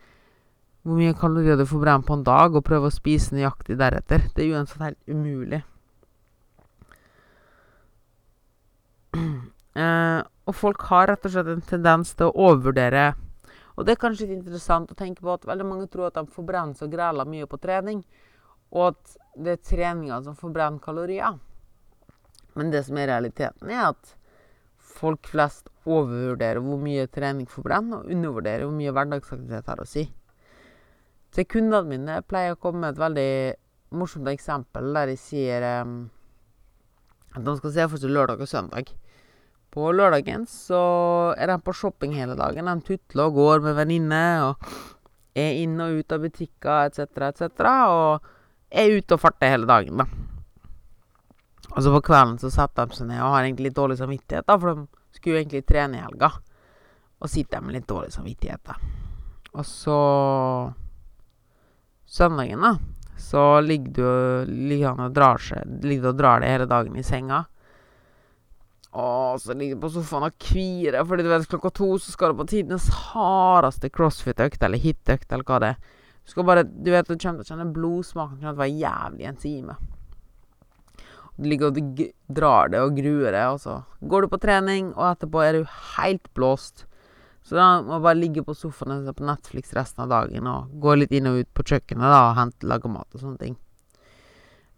hvor 0.81 0.97
mye 0.97 1.13
kalorier 1.13 1.59
du 1.59 1.65
får 1.69 1.81
brent 1.83 2.07
på 2.07 2.15
en 2.17 2.23
dag, 2.25 2.55
og 2.57 2.65
prøve 2.65 2.89
å 2.89 2.93
spise 2.93 3.35
nøyaktig 3.35 3.77
deretter. 3.77 4.23
Det 4.33 4.41
er 4.41 4.55
uansett 4.55 4.81
helt 4.81 4.97
umulig. 5.05 5.59
eh, 9.77 10.21
og 10.49 10.57
folk 10.57 10.81
har 10.89 11.11
rett 11.11 11.27
og 11.27 11.35
slett 11.35 11.51
en 11.53 11.61
tendens 11.67 12.15
til 12.15 12.29
å 12.29 12.47
overvurdere 12.47 13.11
Og 13.75 13.85
det 13.85 13.93
er 13.93 13.99
kanskje 14.01 14.25
litt 14.25 14.37
interessant 14.39 14.91
å 14.91 14.97
tenke 14.97 15.21
på 15.21 15.33
at 15.33 15.45
veldig 15.47 15.67
mange 15.67 15.89
tror 15.91 16.07
at 16.07 16.17
de 16.17 16.31
får 16.31 16.47
seg 16.79 16.87
og 16.87 16.93
græler 16.95 17.27
mye 17.27 17.47
på 17.49 17.59
trening 17.61 17.99
og 18.71 18.93
at 18.93 19.17
det 19.35 19.55
er 19.55 19.63
treninga 19.63 20.21
som 20.25 20.35
forbrenner 20.37 20.81
kalorier. 20.83 21.37
Men 22.57 22.71
det 22.71 22.83
som 22.87 22.97
er 22.99 23.11
realiteten, 23.13 23.69
er 23.71 23.91
at 23.91 24.15
folk 24.81 25.29
flest 25.31 25.69
overvurderer 25.87 26.59
hvor 26.63 26.81
mye 26.81 27.07
trening 27.11 27.47
forbrenner, 27.49 28.01
og 28.01 28.11
undervurderer 28.11 28.65
hvor 28.67 28.75
mye 28.75 28.93
hverdagsaktivitet 28.95 29.71
har 29.71 29.81
å 29.81 29.87
si. 29.87 30.05
Til 31.31 31.47
kundene 31.47 31.87
mine 31.87 32.17
pleier 32.27 32.57
å 32.57 32.59
komme 32.59 32.83
med 32.83 32.95
et 32.95 33.01
veldig 33.01 33.31
morsomt 33.95 34.27
eksempel 34.31 34.91
der 34.95 35.11
de 35.11 35.15
sier 35.19 35.63
um, 35.83 35.95
at 37.31 37.43
de 37.45 37.55
skal 37.59 37.73
se 37.75 37.87
for 37.93 38.03
seg 38.03 38.11
lørdag 38.11 38.43
og 38.43 38.51
søndag. 38.51 38.91
På 39.71 39.93
lørdagen 39.95 40.43
så 40.51 40.81
er 41.39 41.47
de 41.47 41.55
på 41.63 41.75
shopping 41.75 42.17
hele 42.17 42.35
dagen. 42.35 42.67
De 42.67 42.87
tutler 42.89 43.29
og 43.29 43.39
går 43.39 43.63
med 43.63 43.77
venninner 43.79 44.49
og 44.49 44.67
er 45.39 45.61
inn 45.61 45.79
og 45.79 46.01
ut 46.01 46.11
av 46.11 46.25
butikker 46.25 46.89
etc., 46.89 47.07
etc., 47.29 47.71
og 47.87 48.27
er 48.71 48.97
ute 48.97 49.17
og 49.17 49.21
farter 49.21 49.51
hele 49.51 49.67
dagen, 49.69 50.01
da. 50.01 50.07
Og 51.71 51.83
så 51.83 51.91
på 51.93 52.03
kvelden 52.09 52.39
så 52.41 52.51
setter 52.51 52.87
de 52.87 52.97
seg 52.97 53.07
ned 53.11 53.21
og 53.23 53.35
har 53.35 53.45
egentlig 53.45 53.69
litt 53.69 53.77
dårlig 53.77 53.99
samvittighet, 53.99 54.47
da, 54.47 54.57
for 54.59 54.73
de 54.73 55.15
skulle 55.15 55.37
jo 55.37 55.43
egentlig 55.43 55.63
trene 55.67 55.99
i 55.99 56.03
helga. 56.03 56.31
Og 57.21 57.29
sitter 57.29 57.61
med 57.63 57.77
litt 57.77 57.87
dårlig 57.87 58.11
samvittighet, 58.15 58.63
da. 58.65 58.77
Og 59.51 59.67
så 59.67 59.99
Søndagen, 62.11 62.63
da, 62.63 62.75
så 63.19 63.61
ligger 63.63 63.91
du 63.95 64.51
ligger 64.51 64.91
han 64.91 65.05
og 65.05 65.13
drar 65.15 65.39
seg 65.39 65.83
Ligger 65.85 66.11
og 66.11 66.17
drar 66.19 66.41
deg 66.43 66.51
hele 66.51 66.67
dagen 66.67 66.97
i 66.99 67.03
senga. 67.07 67.45
Og 68.91 69.39
så 69.39 69.55
ligger 69.55 69.77
du 69.77 69.85
på 69.85 69.91
sofaen 69.93 70.27
og 70.27 70.35
kvirer, 70.41 71.05
fordi 71.07 71.23
du 71.23 71.29
vet 71.31 71.47
klokka 71.47 71.71
to 71.77 71.93
så 72.01 72.11
skal 72.11 72.33
du 72.33 72.41
på 72.41 72.49
tidenes 72.51 72.89
hardeste 73.13 73.87
crossfit-økt, 73.93 74.63
eller 74.67 74.81
hit-økt, 74.83 75.29
eller 75.31 75.47
hva 75.47 75.59
det 75.63 75.69
er. 75.71 75.93
Du 76.25 76.33
skal 76.33 76.45
bare 76.47 76.63
Du 76.63 76.91
vet 76.91 77.07
du 77.07 77.15
kommer 77.15 77.41
til 77.41 77.47
å 77.47 77.49
kjenne 77.49 77.73
blodsmaken 77.73 78.37
til 78.37 78.51
det 78.51 78.59
være 78.59 78.77
jævlig 78.81 79.27
en. 79.31 79.75
Du 81.41 81.47
ligger 81.49 81.71
og 81.71 82.01
drar 82.29 82.69
det 82.69 82.81
og 82.83 82.95
gruer 82.97 83.31
deg, 83.33 83.47
og 83.49 83.59
så 83.63 83.81
går 84.01 84.21
du 84.21 84.31
på 84.33 84.41
trening, 84.43 84.93
og 84.93 85.07
etterpå 85.15 85.41
er 85.41 85.57
du 85.57 85.75
helt 85.97 86.27
blåst. 86.37 86.85
Så 87.41 87.57
da 87.57 87.81
må 87.81 87.97
du 87.97 88.05
bare 88.05 88.19
ligge 88.19 88.43
på 88.45 88.53
sofaen 88.53 88.99
og 88.99 89.07
se 89.07 89.15
på 89.17 89.25
Netflix 89.25 89.73
resten 89.73 90.03
av 90.03 90.11
dagen 90.11 90.45
og 90.47 90.69
gå 90.83 90.93
litt 90.99 91.13
inn 91.17 91.29
og 91.31 91.41
ut 91.41 91.49
på 91.57 91.65
kjøkkenet 91.71 92.05
da, 92.05 92.19
og 92.29 92.37
hente, 92.37 92.69
lage 92.69 92.91
mat 92.91 93.09
og 93.15 93.23
sånne 93.23 93.41
ting. 93.41 93.57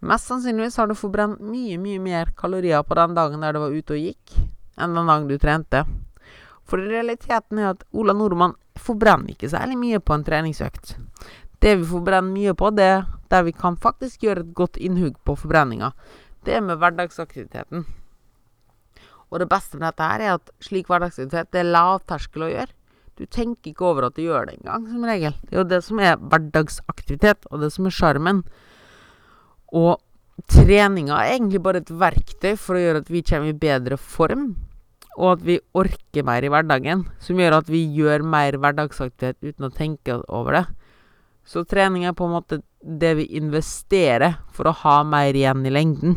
Mest 0.04 0.28
sannsynligvis 0.28 0.76
har 0.80 0.88
du 0.88 0.96
forbrent 0.96 1.40
mye, 1.44 1.76
mye 1.80 2.00
mer 2.00 2.32
kalorier 2.36 2.82
på 2.84 2.96
den 2.96 3.14
dagen 3.16 3.44
der 3.44 3.56
du 3.56 3.60
var 3.62 3.76
ute 3.76 3.96
og 3.96 4.00
gikk, 4.00 4.34
enn 4.80 4.96
den 4.96 5.12
dagen 5.12 5.28
du 5.28 5.36
trente. 5.40 5.84
For 6.64 6.80
realiteten 6.80 7.60
er 7.60 7.74
at 7.74 7.84
Ola 7.92 8.16
Nordmann 8.16 8.56
forbrenner 8.80 9.34
ikke 9.34 9.50
særlig 9.52 9.78
mye 9.78 10.00
på 10.00 10.16
en 10.16 10.24
treningsøkt. 10.26 10.96
Det 11.62 11.76
vi 11.80 11.86
forbrenner 11.88 12.32
mye 12.32 12.54
på, 12.58 12.70
det 12.76 12.84
er 12.84 13.04
der 13.30 13.44
vi 13.46 13.52
kan 13.56 13.76
faktisk 13.80 14.26
gjøre 14.26 14.44
et 14.44 14.54
godt 14.54 14.76
innhugg 14.76 15.16
på 15.24 15.36
forbrenninga. 15.38 15.92
Det 16.44 16.56
er 16.56 16.64
med 16.64 16.78
hverdagsaktiviteten. 16.78 17.86
Og 19.30 19.40
det 19.40 19.48
beste 19.50 19.78
med 19.78 19.88
dette 19.88 20.08
her 20.08 20.22
er 20.22 20.34
at 20.36 20.50
slik 20.62 20.90
hverdagsaktivitet 20.90 21.52
det 21.54 21.62
er 21.62 21.70
lavterskel 21.72 22.46
å 22.46 22.50
gjøre. 22.52 22.74
Du 23.14 23.24
tenker 23.30 23.70
ikke 23.70 23.86
over 23.86 24.08
at 24.08 24.16
du 24.18 24.24
gjør 24.24 24.48
det 24.48 24.58
engang, 24.58 24.86
som 24.90 25.06
regel. 25.06 25.36
Det 25.46 25.54
er 25.54 25.62
jo 25.62 25.70
det 25.70 25.80
som 25.86 26.00
er 26.02 26.18
hverdagsaktivitet, 26.18 27.46
og 27.50 27.62
det 27.62 27.70
som 27.74 27.86
er 27.86 27.94
sjarmen. 27.94 28.42
Og 29.74 30.02
treninga 30.50 31.20
er 31.22 31.36
egentlig 31.36 31.62
bare 31.62 31.82
et 31.82 31.92
verktøy 31.94 32.54
for 32.58 32.76
å 32.76 32.82
gjøre 32.82 33.04
at 33.04 33.12
vi 33.14 33.22
kommer 33.26 33.52
i 33.52 33.58
bedre 33.64 33.98
form, 33.98 34.48
og 35.14 35.36
at 35.36 35.44
vi 35.46 35.58
orker 35.78 36.26
mer 36.26 36.44
i 36.44 36.50
hverdagen, 36.50 37.04
som 37.22 37.38
gjør 37.38 37.60
at 37.60 37.68
vi 37.70 37.84
gjør 37.94 38.24
mer 38.26 38.58
hverdagsaktivitet 38.58 39.42
uten 39.44 39.68
å 39.68 39.74
tenke 39.74 40.18
over 40.26 40.58
det. 40.58 40.64
Så 41.44 41.64
trening 41.68 42.06
er 42.08 42.16
på 42.16 42.26
en 42.26 42.34
måte 42.34 42.62
det 42.80 43.12
vi 43.20 43.28
investerer 43.38 44.40
for 44.52 44.68
å 44.68 44.78
ha 44.84 44.96
mer 45.06 45.36
igjen 45.36 45.64
i 45.68 45.72
lengden. 45.72 46.16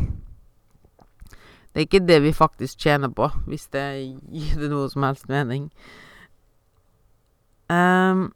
Det 1.72 1.82
er 1.82 1.86
ikke 1.86 2.06
det 2.08 2.18
vi 2.24 2.34
faktisk 2.34 2.80
tjener 2.80 3.12
på, 3.14 3.28
hvis 3.46 3.68
det 3.74 3.84
gir 4.32 4.56
det 4.58 4.70
noe 4.72 4.88
som 4.90 5.04
helst 5.06 5.28
mening. 5.30 5.68
Um, 7.68 8.30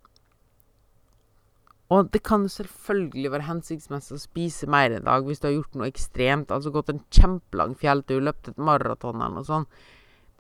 og 1.93 2.13
det 2.13 2.23
kan 2.25 2.45
selvfølgelig 2.49 3.33
være 3.33 3.49
hensiktsmessig 3.49 4.15
å 4.17 4.21
spise 4.21 4.69
mer 4.71 4.95
en 4.95 5.09
dag 5.09 5.27
hvis 5.27 5.41
du 5.43 5.49
har 5.49 5.57
gjort 5.57 5.75
noe 5.77 5.89
ekstremt, 5.91 6.53
altså 6.53 6.73
gått 6.73 6.93
en 6.93 7.03
kjempelang 7.13 7.75
fjelltur, 7.81 8.23
løpt 8.25 8.53
et 8.53 8.61
maraton 8.61 9.19
eller 9.19 9.41
noe 9.41 9.49
sånt. 9.49 9.83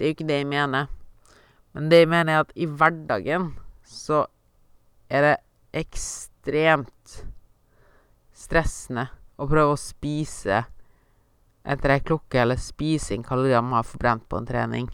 Det 0.02 0.08
er 0.08 0.10
jo 0.10 0.16
ikke 0.16 0.28
det 0.32 0.38
jeg 0.40 0.48
mener. 0.50 0.88
Men 1.72 1.86
det 1.92 2.00
jeg 2.00 2.08
mener, 2.10 2.32
er 2.32 2.42
at 2.42 2.56
i 2.58 2.66
hverdagen 2.66 3.52
så 3.86 4.24
er 5.06 5.28
det 5.28 5.36
ekstremt 5.84 7.20
stressende 8.34 9.06
å 9.38 9.46
prøve 9.46 9.76
å 9.76 9.78
spise 9.78 10.64
etter 11.62 11.94
ei 11.94 12.02
klokke, 12.02 12.40
eller 12.42 12.58
spise 12.58 13.14
inn 13.14 13.22
kalorier 13.22 13.62
man 13.62 13.78
har 13.78 13.86
forbrent 13.86 14.26
på 14.26 14.40
en 14.40 14.48
trening 14.48 14.90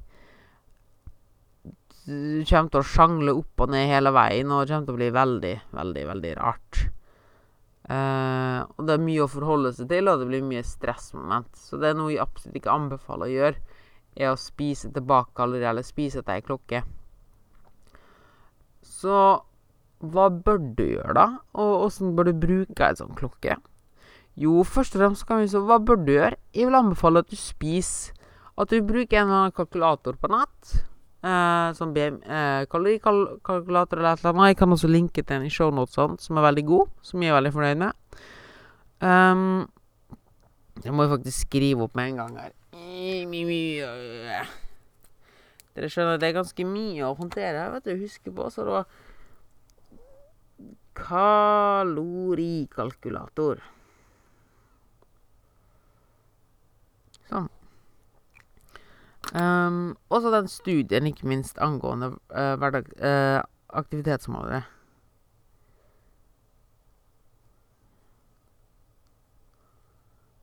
du 2.08 2.44
kommer 2.48 2.70
til 2.72 2.80
å 2.80 2.88
sjangle 2.88 3.32
opp 3.36 3.64
og 3.64 3.72
ned 3.72 3.90
hele 3.90 4.12
veien, 4.16 4.48
og 4.52 4.62
det 4.62 4.72
kommer 4.72 4.86
til 4.88 4.94
å 4.94 5.00
bli 5.00 5.08
veldig, 5.12 5.56
veldig, 5.76 6.04
veldig 6.08 6.30
rart. 6.38 6.78
Uh, 7.88 8.64
og 8.76 8.86
det 8.88 8.94
er 8.94 9.04
mye 9.04 9.24
å 9.24 9.32
forholde 9.32 9.72
seg 9.76 9.90
til, 9.90 10.08
og 10.08 10.20
det 10.20 10.28
blir 10.30 10.46
mye 10.46 10.64
stressmoment. 10.64 11.50
Så 11.56 11.80
det 11.80 11.90
er 11.90 11.98
noe 11.98 12.14
jeg 12.14 12.22
absolutt 12.24 12.56
ikke 12.60 12.72
anbefaler 12.72 13.28
å 13.28 13.34
gjøre, 13.34 13.77
er 14.18 14.32
å 14.32 14.40
spise 14.40 14.90
tilbake 14.92 15.36
kalorier, 15.38 15.70
eller 15.70 15.86
spise 15.86 16.20
etter 16.20 16.36
ei 16.36 16.44
klokke. 16.44 16.82
Så 18.82 19.18
hva 19.98 20.28
bør 20.30 20.60
du 20.78 20.84
gjøre, 20.84 21.14
da? 21.16 21.26
Og 21.58 21.88
åssen 21.88 22.14
bør 22.18 22.30
du 22.30 22.38
bruke 22.46 22.86
ei 22.86 22.98
sånn 22.98 23.16
klokke? 23.18 23.56
Jo, 24.38 24.60
først 24.62 24.94
og 24.94 25.02
fremst 25.02 25.26
kan 25.26 25.40
vi 25.42 25.48
så 25.50 25.64
Hva 25.66 25.80
bør 25.82 25.98
du 26.04 26.12
gjøre? 26.14 26.38
Jeg 26.54 26.68
vil 26.68 26.78
anbefale 26.78 27.24
at 27.24 27.30
du 27.30 27.38
spiser. 27.38 28.14
At 28.58 28.70
du 28.70 28.82
bruker 28.82 29.18
en 29.18 29.26
eller 29.26 29.40
annen 29.40 29.54
kalkulator 29.54 30.18
på 30.18 30.30
nett. 30.30 30.78
Eh, 31.18 31.72
som 31.74 31.90
BM, 31.94 32.20
eh, 32.22 32.66
kalorikalkulator 32.70 33.98
eller 33.98 34.12
et 34.12 34.22
eller 34.22 34.34
annet. 34.34 34.48
Jeg 34.52 34.56
kan 34.56 34.72
også 34.74 34.90
linke 34.90 35.22
til 35.22 35.36
en 35.36 35.46
i 35.46 35.50
shownotesene 35.50 36.18
som 36.22 36.38
er 36.38 36.46
veldig 36.46 36.66
god, 36.66 36.86
som 37.02 37.22
jeg 37.22 37.30
er 37.30 37.38
veldig 37.40 37.52
fornøyd 37.52 37.78
med. 37.82 37.92
Um, 39.00 39.68
jeg 40.84 40.94
må 40.94 41.06
jo 41.06 41.16
faktisk 41.16 41.46
skrive 41.46 41.82
opp 41.82 41.94
med 41.94 42.12
en 42.12 42.16
gang 42.22 42.38
her. 42.38 42.52
Dere 45.78 45.88
skjønner 45.92 46.18
det 46.18 46.28
er 46.28 46.40
ganske 46.40 46.62
mye 46.66 47.02
å 47.06 47.18
håndtere 47.18 47.58
her, 47.62 47.70
vet 47.76 47.86
du. 47.86 47.92
Husker 48.00 48.30
på, 48.34 48.44
så 48.50 48.60
det 48.66 48.72
var 48.74 48.86
Kalorikalkulator. 50.98 53.56
Sånn. 57.28 57.48
Um, 59.36 59.96
og 60.08 60.22
så 60.24 60.30
den 60.32 60.48
studien, 60.48 61.06
ikke 61.06 61.26
minst, 61.28 61.58
angående 61.62 62.16
uh, 62.32 62.56
hverdag, 62.58 62.88
uh, 62.98 63.42
aktivitetsmålere. 63.76 64.62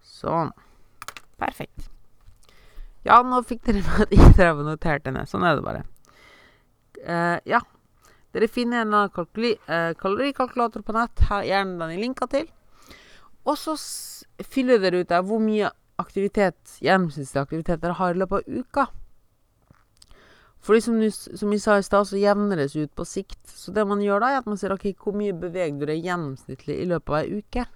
Sånn. 0.05 0.53
Perfekt. 1.41 1.94
Ja, 3.05 3.21
nå 3.21 3.41
fikk 3.45 3.63
dere 3.67 3.83
med 3.85 4.03
at 4.07 4.13
jeg 4.17 4.33
dere 4.39 4.65
noterte 4.65 5.13
ned. 5.13 5.29
Sånn 5.29 5.45
er 5.45 5.59
det 5.59 5.65
bare. 5.65 5.85
Uh, 7.05 7.37
ja. 7.45 7.61
Dere 8.35 8.49
finner 8.51 8.83
en 8.83 9.11
kalkuli, 9.15 9.53
kalorikalkulator 10.01 10.83
på 10.83 10.95
nett. 10.97 11.21
Her, 11.29 11.45
gjerne 11.47 11.77
den 11.79 11.93
i 11.95 12.01
linka 12.01 12.27
til. 12.27 12.49
Og 13.45 13.55
så 13.61 13.77
fyller 14.43 14.81
dere 14.81 15.03
ut 15.03 15.11
der 15.13 15.23
hvor 15.23 15.39
mye 15.39 15.69
aktivitet, 16.01 16.57
gjennomsnittlig 16.83 17.41
aktivitet 17.41 17.83
dere 17.83 17.95
har 17.95 18.15
i 18.15 18.19
løpet 18.19 18.43
av 18.43 18.59
uka. 18.59 18.87
Fordi 20.65 20.81
som, 20.81 20.97
som 21.11 21.51
vi 21.53 21.59
sa 21.61 21.77
i 21.77 21.85
stad, 21.85 22.07
så 22.09 22.17
jevner 22.17 22.57
det 22.57 22.71
seg 22.73 22.87
ut 22.87 22.95
på 22.97 23.05
sikt. 23.05 23.41
Så 23.45 23.71
det 23.71 23.85
man 23.87 24.01
gjør 24.01 24.23
da, 24.23 24.31
er 24.33 24.41
at 24.41 24.49
man 24.49 24.57
ser 24.57 24.73
ok, 24.73 24.87
hvor 24.97 25.13
mye 25.17 25.35
beveger 25.37 25.77
du 25.77 25.85
deg 25.85 26.03
gjennomsnittlig 26.03 26.79
i 26.81 26.87
løpet 26.89 27.13
av 27.13 27.19
ei 27.21 27.41
uke. 27.43 27.67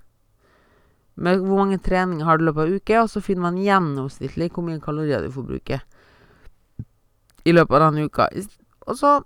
Med 1.20 1.42
hvor 1.44 1.60
mange 1.60 1.80
treninger 1.84 2.24
har 2.26 2.40
du 2.40 2.46
i 2.46 2.48
løpet 2.48 2.64
av 2.64 2.76
uke, 2.80 3.00
og 3.02 3.10
så 3.12 3.22
finner 3.24 3.50
man 3.50 3.60
gjennomsnittlig 3.60 4.52
hvor 4.56 4.64
mye 4.64 4.80
kalorier 4.84 5.26
du 5.26 5.34
får 5.34 5.48
bruke 5.50 5.82
i 7.48 7.56
løpet 7.56 7.76
av 7.76 7.92
den 7.92 8.08
uka. 8.08 8.30
Og 8.88 8.98
så 9.00 9.18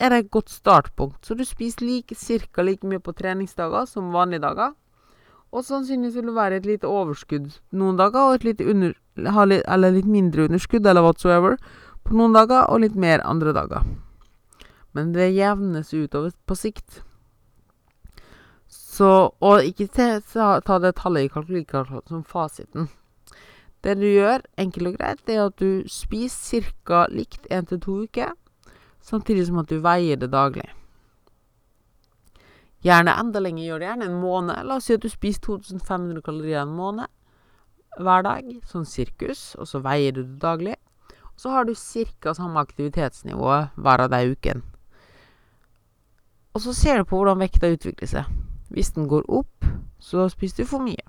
er 0.00 0.12
det 0.12 0.20
et 0.20 0.30
godt 0.32 0.52
startpunkt. 0.52 1.24
Så 1.26 1.34
du 1.34 1.44
spiser 1.44 1.84
like, 1.84 2.14
ca. 2.14 2.62
like 2.62 2.86
mye 2.86 3.02
på 3.02 3.14
treningsdager 3.16 3.88
som 3.90 4.14
vanlige 4.14 4.44
dager. 4.46 4.76
Og 5.50 5.66
sannsynligvis 5.66 6.16
vil 6.20 6.30
det 6.30 6.36
være 6.36 6.60
et 6.60 6.66
lite 6.68 6.88
overskudd 6.88 7.50
noen 7.74 7.98
dager, 7.98 8.30
og 8.30 8.38
et 8.38 8.46
lite 8.46 8.66
under, 8.70 8.94
eller 9.18 9.94
litt 9.96 10.06
mindre 10.06 10.46
underskudd, 10.46 10.86
eller 10.86 11.02
whatsoever, 11.02 11.58
på 12.06 12.14
noen 12.14 12.36
dager, 12.36 12.68
og 12.70 12.84
litt 12.84 12.94
mer 12.94 13.24
andre 13.26 13.52
dager. 13.56 13.82
Men 14.94 15.12
det 15.14 15.32
jevnes 15.34 15.90
utover 15.94 16.30
på 16.46 16.56
sikt. 16.58 17.02
Så 18.90 19.34
Og 19.40 19.62
ikke 19.64 19.86
ta 19.94 20.78
det 20.82 20.96
tallet 20.98 21.28
i 21.28 21.30
kalkulatoren 21.30 22.02
som 22.08 22.24
fasiten. 22.24 22.88
Det 23.80 23.94
du 23.96 24.04
gjør, 24.04 24.42
enkelt 24.58 24.90
og 24.90 24.96
greit, 24.98 25.22
er 25.28 25.46
at 25.46 25.56
du 25.60 25.84
spiser 25.88 26.66
ca. 26.84 27.06
likt 27.08 27.46
én 27.50 27.68
til 27.68 27.80
to 27.80 28.02
uker, 28.02 28.34
samtidig 29.00 29.46
som 29.46 29.62
at 29.62 29.70
du 29.70 29.78
veier 29.80 30.16
det 30.20 30.32
daglig. 30.32 30.68
Gjerne 32.84 33.14
enda 33.20 33.40
lenger. 33.40 33.64
Gjør 33.64 33.78
det 33.78 33.88
gjerne 33.88 34.10
en 34.10 34.20
måned. 34.20 34.66
La 34.66 34.76
oss 34.76 34.84
si 34.88 34.98
at 34.98 35.02
du 35.02 35.08
spiser 35.08 35.40
2500 35.46 36.20
kalorier 36.26 36.62
en 36.62 36.76
måned 36.76 37.06
hver 38.00 38.22
dag, 38.26 38.52
sånn 38.68 38.86
sirkus, 38.86 39.54
og 39.56 39.68
så 39.68 39.80
veier 39.84 40.12
du 40.12 40.22
det 40.22 40.38
daglig. 40.42 40.76
Og 41.34 41.40
Så 41.40 41.50
har 41.50 41.64
du 41.64 41.74
ca. 41.74 42.34
samme 42.34 42.60
aktivitetsnivå 42.60 43.70
hver 43.76 44.00
av 44.00 44.10
de 44.10 44.34
ukene. 44.34 44.62
Og 46.54 46.60
så 46.60 46.74
ser 46.74 46.98
du 46.98 47.04
på 47.04 47.16
hvordan 47.16 47.38
vekta 47.38 47.70
utvikler 47.70 48.08
seg. 48.08 48.49
Hvis 48.70 48.90
den 48.96 49.08
går 49.08 49.26
opp, 49.28 49.66
så 49.98 50.28
spiser 50.28 50.64
du 50.64 50.68
for 50.68 50.84
mye. 50.84 51.06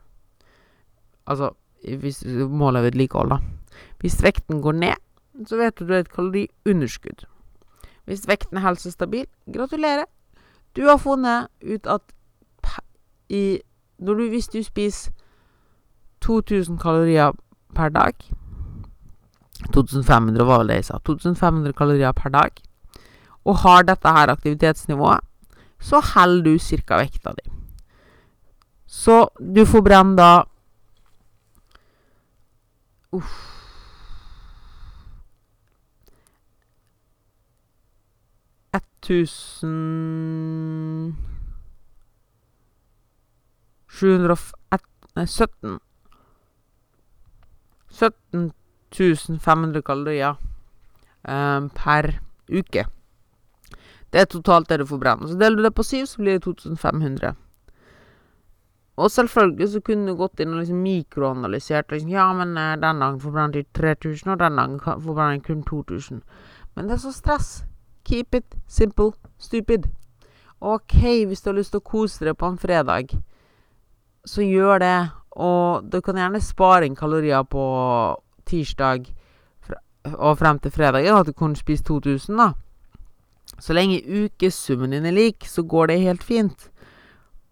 Altså 1.27 1.51
hvis 1.99 2.23
målet 2.49 2.79
er 2.79 2.83
vedlikehold, 2.83 3.29
da. 3.29 3.37
Hvis 3.99 4.23
vekten 4.23 4.61
går 4.61 4.71
ned, 4.71 4.97
så 5.47 5.57
vet 5.57 5.79
du 5.79 5.83
at 5.83 5.87
du 5.87 5.93
har 5.93 5.99
et 5.99 6.13
kaloriunderskudd. 6.13 7.25
Hvis 8.05 8.27
vekten 8.27 8.57
er 8.57 8.65
helsestabil, 8.65 9.25
gratulerer. 9.53 10.05
Du 10.75 10.85
har 10.87 10.97
funnet 10.97 11.47
ut 11.63 11.87
at 11.87 12.01
i, 13.29 13.59
du, 14.05 14.29
Hvis 14.29 14.47
du 14.47 14.63
spiser 14.63 15.11
2000 16.21 16.79
kalorier 16.79 17.31
per 17.75 17.89
dag 17.89 18.13
2500 19.73 20.45
var 20.45 20.61
vel 20.61 20.71
det 20.71 20.75
jeg 20.75 20.85
sa. 20.85 20.99
2500 21.05 21.73
kalorier 21.73 22.11
per 22.11 22.29
dag. 22.29 22.49
Og 23.45 23.57
har 23.63 23.83
dette 23.83 24.09
her 24.09 24.33
aktivitetsnivået, 24.33 25.19
så 25.81 26.01
holder 26.13 26.43
du 26.43 26.57
ca. 26.85 26.97
vekta 27.01 27.33
di. 27.37 27.49
Så 28.87 29.29
du 29.39 29.65
får 29.65 29.81
brenne 29.81 30.15
da 30.17 30.43
Uff. 33.11 33.51
Tusen 39.01 39.71
Sju 43.89 44.11
hundre 44.13 44.35
og 44.37 44.81
Nei, 45.17 45.25
17 45.27 45.79
17 47.91 49.39
500 49.41 49.81
kalorier 49.83 50.37
um, 51.27 51.67
per 51.75 52.21
uke. 52.47 52.85
Det 54.11 54.19
er 54.19 54.27
totalt 54.27 54.69
det 54.69 54.81
du 54.81 54.85
forbrenner. 54.85 55.27
Så 55.27 55.37
deler 55.39 55.57
du 55.57 55.63
det 55.63 55.75
på 55.75 55.83
syv, 55.87 56.05
så 56.05 56.21
blir 56.21 56.37
det 56.39 56.43
2500. 56.43 57.35
Og 59.01 59.11
selvfølgelig 59.11 59.69
så 59.71 59.81
kunne 59.81 60.11
du 60.11 60.17
gått 60.19 60.39
inn 60.39 60.51
og 60.53 60.59
liksom 60.59 60.81
mikroanalysert. 60.83 61.91
Liksom, 61.91 62.11
ja, 62.11 62.27
men 62.35 62.57
uh, 62.57 62.75
den 62.81 62.99
dagen 62.99 63.21
forbrenner 63.23 63.61
jeg 63.61 63.69
3000, 63.77 64.33
og 64.33 64.39
den 64.39 64.59
dagen 64.59 64.79
forbrenner 64.83 65.39
jeg 65.39 65.43
kun 65.47 65.63
2000. 65.63 66.21
Men 66.75 66.87
det 66.89 66.97
er 66.97 67.03
så 67.05 67.13
stress. 67.15 67.63
Keep 68.05 68.35
it 68.35 68.57
simple, 68.67 69.11
stupid. 69.37 69.87
OK, 70.61 71.25
hvis 71.27 71.41
du 71.41 71.49
har 71.49 71.57
lyst 71.57 71.71
til 71.71 71.81
å 71.81 71.89
kose 71.89 72.25
deg 72.25 72.37
på 72.37 72.51
en 72.51 72.59
fredag, 72.61 73.15
så 74.27 74.43
gjør 74.45 74.83
det. 74.83 74.97
Og 75.31 75.87
du 75.89 76.01
kan 76.03 76.19
gjerne 76.19 76.41
spare 76.43 76.85
inn 76.85 76.95
kalorier 76.99 77.47
på 77.47 77.63
tirsdag 78.45 79.07
og 80.11 80.37
frem 80.37 80.59
til 80.59 80.73
fredag, 80.73 81.07
at 81.07 81.29
du 81.29 81.33
kunne 81.33 81.55
spise 81.55 81.85
2000, 81.87 82.37
da. 82.37 82.51
Så 83.61 83.75
lenge 83.77 84.01
ukesummen 84.01 84.95
din 84.95 85.05
er 85.05 85.13
lik, 85.13 85.45
så 85.45 85.61
går 85.61 85.91
det 85.91 86.01
helt 86.01 86.23
fint. 86.25 86.69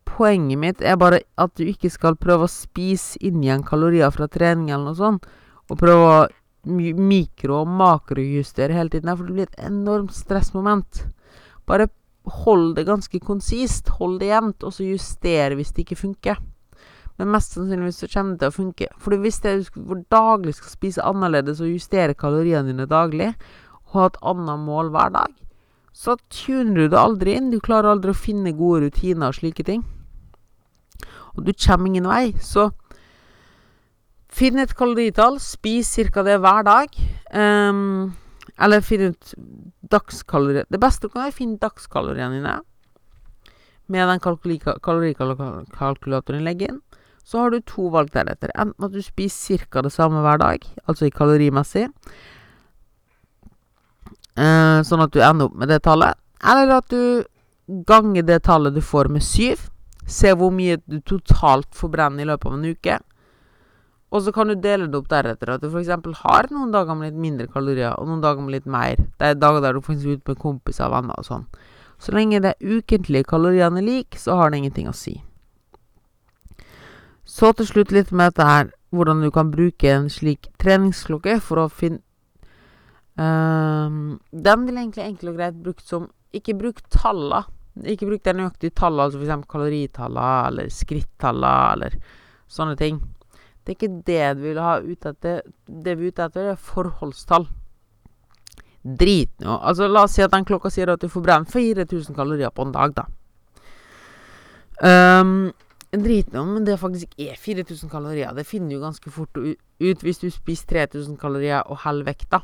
Poenget 0.10 0.60
mitt 0.60 0.82
er 0.82 0.98
bare 0.98 1.22
at 1.38 1.54
du 1.56 1.68
ikke 1.70 1.92
skal 1.94 2.18
prøve 2.18 2.48
å 2.48 2.51
spise 2.51 3.20
inn 3.22 3.44
igjen 3.44 3.62
kalorier 3.68 4.10
fra 4.12 4.28
trening 4.28 4.72
eller 4.74 4.89
noe 4.89 4.98
sånt, 4.98 5.28
og 5.70 5.78
prøve 5.78 6.10
å 6.10 6.28
mikro- 6.66 7.62
og 7.62 7.70
makrojustere 7.80 8.74
hele 8.74 8.89
tiden, 8.89 9.16
for 9.16 9.25
det 9.25 9.36
blir 9.36 9.48
et 9.48 9.62
enormt 9.70 10.13
stressmoment. 10.18 11.06
Bare 11.70 11.88
hold 12.44 12.75
det 12.75 12.88
ganske 12.89 13.20
konsist, 13.22 13.89
hold 14.00 14.20
det 14.20 14.32
jevnt, 14.34 14.66
og 14.66 14.74
så 14.74 14.88
justere 14.89 15.56
hvis 15.56 15.72
det 15.74 15.86
ikke 15.86 16.01
funker. 16.04 16.42
Men 17.20 17.34
mest 17.34 17.54
sannsynligvis 17.54 18.01
så 18.01 18.10
kommer 18.12 18.34
det 18.34 18.39
til 18.42 18.51
å 18.51 18.58
funke. 18.58 18.88
For 18.98 19.16
hvis 19.20 19.42
du 19.44 20.04
daglig 20.12 20.56
skal 20.58 20.74
spise 20.74 21.06
annerledes 21.06 21.62
og 21.62 21.74
justere 21.74 22.18
kaloriene 22.18 22.72
dine 22.72 22.88
daglig, 22.89 23.34
og 23.89 23.96
ha 23.96 24.10
et 24.10 24.20
annet 24.32 24.66
mål 24.66 24.92
hver 24.94 25.13
dag, 25.16 25.34
så 25.93 26.15
tuner 26.31 26.75
du 26.75 26.91
det 26.91 27.00
aldri 27.00 27.36
inn. 27.38 27.50
Du 27.51 27.60
klarer 27.60 27.93
aldri 27.93 28.13
å 28.13 28.17
finne 28.17 28.55
gode 28.58 28.88
rutiner 28.88 29.32
og 29.32 29.39
slike 29.39 29.65
ting. 29.67 29.84
Og 31.36 31.43
du 31.47 31.54
kommer 31.54 31.89
ingen 31.89 32.08
vei. 32.10 32.32
Så 32.41 32.69
finn 34.30 34.62
et 34.62 34.75
kaloritall. 34.78 35.39
Spis 35.43 35.95
ca. 36.13 36.23
det 36.23 36.39
hver 36.39 36.65
dag. 36.67 36.99
Um, 37.34 38.15
eller 38.60 38.84
finn 38.86 39.12
ut 39.12 39.36
dagskalorier. 39.89 40.67
Det 40.69 40.82
beste 40.82 41.08
du 41.08 41.13
kan 41.13 41.23
gjøre, 41.23 41.32
er 41.32 41.36
å 41.36 41.39
finne 41.39 41.62
dagskaloriene 41.62 42.39
dine 42.39 42.60
med 43.89 44.06
den 44.06 44.21
kalorikalkulatoren 44.21 46.45
legger 46.45 46.73
inn. 46.73 46.82
Så 47.25 47.41
har 47.41 47.49
du 47.54 47.60
to 47.65 47.89
valg 47.93 48.12
deretter. 48.13 48.52
Enten 48.58 48.86
at 48.86 48.93
du 48.93 49.02
spiser 49.06 49.58
ca. 49.69 49.82
det 49.86 49.93
samme 49.93 50.21
hver 50.25 50.39
dag, 50.41 50.60
altså 50.86 51.06
i 51.08 51.13
kalorimessig, 51.13 51.88
eh, 54.39 54.80
sånn 54.88 55.04
at 55.04 55.13
du 55.13 55.19
ender 55.23 55.49
opp 55.49 55.60
med 55.60 55.71
det 55.71 55.82
tallet, 55.86 56.17
eller 56.39 56.80
at 56.80 56.88
du 56.91 57.25
ganger 57.88 58.25
det 58.25 58.41
tallet 58.47 58.73
du 58.73 58.82
får 58.82 59.12
med 59.13 59.23
syv. 59.25 59.67
Se 60.10 60.32
hvor 60.34 60.49
mye 60.56 60.80
du 60.89 60.99
totalt 61.06 61.69
forbrenner 61.78 62.23
i 62.23 62.30
løpet 62.30 62.49
av 62.49 62.58
en 62.58 62.65
uke. 62.65 62.97
Og 64.10 64.23
så 64.25 64.32
kan 64.34 64.49
du 64.49 64.56
dele 64.58 64.88
det 64.89 64.97
opp 64.97 65.10
deretter. 65.12 65.52
At 65.54 65.62
du 65.62 65.69
f.eks. 65.69 65.91
har 66.23 66.49
noen 66.49 66.71
dager 66.73 66.97
med 66.97 67.12
litt 67.12 67.21
mindre 67.21 67.45
kalorier, 67.52 67.93
og 67.93 68.10
noen 68.10 68.23
dager 68.23 68.41
med 68.41 68.56
litt 68.56 68.65
mer. 68.65 68.97
Det 69.19 69.28
er 69.28 69.38
dager 69.38 69.62
der 69.62 69.78
du 69.78 69.84
faktisk 69.86 70.08
er 70.08 70.17
ute 70.17 70.32
med 70.32 70.41
kompiser 70.41 70.88
og 70.88 70.95
venner 70.95 71.21
og 71.21 71.28
sånn. 71.28 71.45
Så 71.99 72.15
lenge 72.15 72.41
det 72.41 72.56
ukentlige 72.63 73.28
kaloriene 73.30 73.84
er 73.84 73.86
like, 73.86 74.17
så 74.17 74.39
har 74.39 74.49
det 74.49 74.63
ingenting 74.63 74.89
å 74.89 74.95
si. 74.97 75.19
Så 77.30 77.52
til 77.54 77.67
slutt 77.69 77.91
litt 77.93 78.10
med 78.12 78.32
dette 78.32 78.47
her 78.47 78.71
hvordan 78.89 79.21
du 79.21 79.30
kan 79.30 79.52
bruke 79.54 79.91
en 79.93 80.08
slik 80.10 80.47
treningsklokke 80.58 81.38
for 81.45 81.62
å 81.62 81.69
finne 81.69 82.02
um, 83.19 84.17
Den 84.32 84.65
vil 84.67 84.79
egentlig 84.79 85.05
enkelt 85.05 85.32
og 85.34 85.38
greit 85.39 85.62
brukt 85.63 85.86
som 85.86 86.10
Ikke 86.34 86.55
bruk 86.58 86.82
talla. 86.93 87.43
Ikke 87.84 88.10
bruk 88.10 88.23
de 88.25 88.34
nøyaktige 88.36 88.75
tallene, 88.75 89.08
altså 89.08 89.21
f.eks. 89.21 89.47
kaloritallene 89.49 90.47
eller 90.49 90.73
skrittallene 90.73 91.73
eller 91.73 91.95
sånne 92.49 92.75
ting. 92.79 92.99
Det 93.63 93.71
er 93.71 93.77
ikke 93.77 94.03
det 94.08 94.27
du 94.38 94.43
vil 94.47 94.60
ha 94.62 94.75
ute 94.82 95.13
etter. 95.13 95.41
Det 95.65 95.95
vi 95.97 96.10
er 96.10 96.13
ute 96.13 96.27
etter, 96.27 96.51
er 96.51 96.60
forholdstall. 96.69 97.47
Drit 98.99 99.32
nå. 99.43 99.58
Altså, 99.58 99.88
la 99.91 100.05
oss 100.08 100.15
si 100.17 100.23
at 100.23 100.34
den 100.34 100.47
klokka 100.47 100.71
sier 100.73 100.91
at 100.93 101.01
du 101.01 101.10
får 101.12 101.25
brenne 101.25 101.49
4000 101.49 102.15
kalorier 102.17 102.53
på 102.55 102.65
en 102.65 102.75
dag, 102.75 102.95
da. 102.97 103.08
Um, 104.79 105.51
Drit 105.89 106.29
nå 106.32 106.43
men 106.45 106.65
det 106.67 106.77
faktisk 106.79 107.15
er 107.17 107.34
4000 107.38 107.89
kalorier. 107.89 108.34
Det 108.38 108.45
finner 108.47 108.75
du 108.75 108.84
ganske 108.84 109.12
fort 109.12 109.38
ut 109.39 110.03
hvis 110.05 110.21
du 110.21 110.29
spiser 110.29 110.86
3000 110.89 111.17
kalorier 111.19 111.65
og 111.65 111.82
holder 111.84 112.12
vekta. 112.12 112.43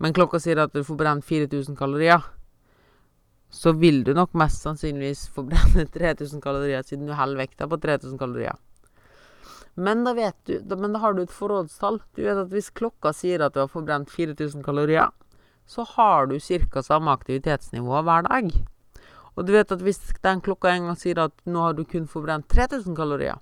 Men 0.00 0.16
klokka 0.16 0.40
sier 0.40 0.62
at 0.62 0.72
du 0.72 0.80
får 0.84 0.96
brent 0.96 1.24
4000 1.28 1.76
kalorier. 1.76 2.24
Så 3.50 3.74
vil 3.76 4.02
du 4.06 4.14
nok 4.16 4.32
mest 4.38 4.64
sannsynligvis 4.64 5.26
få 5.34 5.44
brent 5.50 5.92
3000 5.96 6.40
kalorier 6.40 6.86
siden 6.86 7.08
du 7.08 7.14
holder 7.18 7.42
vekta 7.42 7.68
på 7.68 7.78
3000 7.82 8.18
kalorier. 8.18 8.56
Men 9.74 10.04
da 10.04 10.14
du, 10.46 10.58
da, 10.60 10.76
men 10.76 10.92
da 10.92 11.00
har 11.00 11.14
du 11.14 11.22
et 11.22 11.32
forrådstall. 11.32 12.00
Du 12.16 12.24
vet 12.24 12.38
at 12.38 12.50
hvis 12.52 12.70
klokka 12.70 13.12
sier 13.16 13.44
at 13.44 13.54
du 13.54 13.60
har 13.62 13.70
forbrent 13.70 14.10
4000 14.10 14.64
kalorier, 14.64 15.10
så 15.66 15.84
har 15.96 16.26
du 16.26 16.38
ca. 16.40 16.82
samme 16.82 17.12
aktivitetsnivå 17.12 18.02
hver 18.02 18.26
dag. 18.26 18.50
Og 19.36 19.46
du 19.46 19.52
vet 19.54 19.72
at 19.72 19.82
hvis 19.84 20.00
den 20.24 20.40
klokka 20.40 20.72
en 20.72 20.90
gang 20.90 20.98
sier 20.98 21.20
at 21.22 21.32
nå 21.46 21.62
har 21.62 21.76
du 21.78 21.84
kun 21.84 22.08
forbrent 22.08 22.48
3000 22.48 22.96
kalorier, 22.96 23.38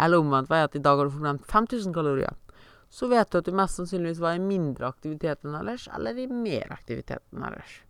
eller 0.00 0.22
omvendt 0.22 0.50
vei 0.50 0.62
at 0.64 0.74
i 0.76 0.82
dag 0.82 0.96
har 0.96 1.10
du 1.10 1.16
forbrent 1.18 1.44
5000 1.46 1.92
kalorier, 1.94 2.32
så 2.90 3.08
vet 3.10 3.30
du 3.30 3.38
at 3.38 3.48
du 3.48 3.54
mest 3.56 3.80
sannsynligvis 3.80 4.22
var 4.22 4.36
i 4.36 4.42
mindre 4.42 4.88
aktivitet 4.88 5.44
enn 5.44 5.56
ellers, 5.58 5.88
eller 5.94 6.18
i 6.18 6.26
mer 6.30 6.72
aktivitet 6.72 7.22
enn 7.34 7.46
ellers. 7.48 7.80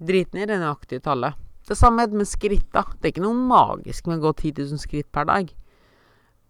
Driten 0.00 0.40
i 0.40 0.46
det 0.48 0.60
nøyaktige 0.60 1.04
tallet. 1.04 1.36
Det 1.68 1.76
samme 1.76 2.02
er 2.02 2.10
det 2.10 2.18
med 2.18 2.28
skritt. 2.28 2.70
da. 2.72 2.84
Det 2.96 3.04
er 3.08 3.12
ikke 3.14 3.26
noe 3.26 3.36
magisk 3.36 4.06
med 4.08 4.20
å 4.20 4.30
gå 4.30 4.32
10 4.52 4.62
000 4.72 4.80
skritt 4.82 5.10
per 5.12 5.28
dag, 5.28 5.50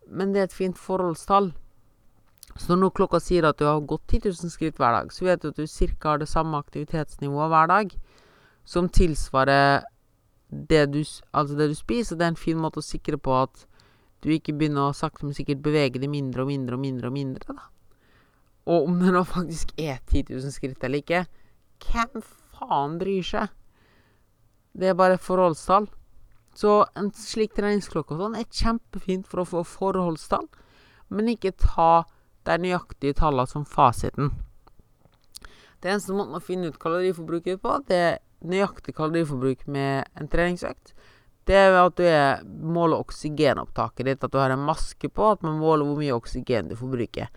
men 0.07 0.33
det 0.33 0.41
er 0.41 0.49
et 0.49 0.57
fint 0.57 0.79
forholdstall. 0.79 1.51
Så 2.59 2.77
når 2.77 2.95
klokka 2.95 3.21
sier 3.23 3.47
at 3.47 3.59
du 3.59 3.67
har 3.67 3.81
gått 3.81 4.07
10 4.09 4.31
000 4.31 4.53
skritt 4.53 4.79
hver 4.79 4.95
dag, 4.97 5.13
så 5.15 5.27
vet 5.27 5.43
du 5.43 5.51
at 5.51 5.59
du 5.59 5.67
ca. 5.67 6.09
har 6.09 6.19
det 6.19 6.29
samme 6.29 6.59
aktivitetsnivået 6.59 7.51
hver 7.51 7.67
dag 7.71 7.95
som 8.65 8.89
tilsvarer 8.89 9.85
det 10.51 10.87
du, 10.93 11.03
altså 11.33 11.57
det 11.57 11.69
du 11.71 11.75
spiser. 11.75 12.17
Det 12.17 12.25
er 12.27 12.35
en 12.35 12.37
fin 12.37 12.59
måte 12.59 12.83
å 12.83 12.87
sikre 12.87 13.19
på 13.19 13.35
at 13.43 13.67
du 14.21 14.31
ikke 14.35 14.55
begynner 14.57 14.91
å 14.91 14.97
sakte, 14.97 15.25
men 15.27 15.37
sikkert 15.37 15.63
bevege 15.65 16.01
det 16.03 16.11
mindre 16.13 16.45
og 16.45 16.51
mindre 16.51 16.77
og 16.77 16.83
mindre. 16.83 17.09
Og 17.09 17.17
mindre 17.17 17.55
da. 17.57 17.69
Og 18.71 18.89
om 18.89 18.99
det 19.01 19.15
nå 19.15 19.23
faktisk 19.27 19.73
er 19.81 20.03
10 20.05 20.29
000 20.35 20.53
skritt 20.55 20.85
eller 20.85 21.03
ikke, 21.03 21.25
hvem 21.87 22.21
faen 22.55 22.99
bryr 23.01 23.25
seg? 23.25 23.57
Det 24.77 24.91
er 24.91 24.99
bare 24.99 25.19
forholdstall. 25.19 25.89
Så 26.55 26.85
en 26.99 27.11
slik 27.17 27.55
treningsklokke 27.57 28.19
sånn 28.19 28.37
er 28.39 28.49
kjempefint 28.51 29.29
for 29.31 29.43
å 29.43 29.49
få 29.49 29.65
forholdstall, 29.67 30.49
men 31.11 31.33
ikke 31.33 31.55
ta 31.57 32.05
de 32.47 32.57
nøyaktige 32.61 33.17
tallene 33.19 33.49
som 33.51 33.67
fasiten. 33.67 34.33
Det 35.81 35.89
eneste 35.89 36.15
måten 36.17 36.37
å 36.37 36.43
finne 36.45 36.69
ut 36.69 36.81
kaloriforbruket 36.81 37.63
på, 37.63 37.79
det 37.89 37.97
er 37.97 38.19
nøyaktig 38.45 38.95
kaloriforbruk 38.97 39.67
med 39.73 40.11
en 40.19 40.29
treningsøkt, 40.29 40.93
det 41.51 41.59
er 41.59 41.75
at 41.75 41.97
du 41.99 42.05
er, 42.07 42.45
måler 42.47 43.01
oksygenopptaket 43.03 44.07
ditt. 44.07 44.23
At 44.23 44.33
du 44.33 44.39
har 44.39 44.55
en 44.55 44.63
maske 44.69 45.11
på, 45.11 45.33
at 45.35 45.43
man 45.47 45.59
måler 45.59 45.89
hvor 45.89 45.99
mye 45.99 46.15
oksygen 46.15 46.71
du 46.71 46.77
forbruker. 46.79 47.31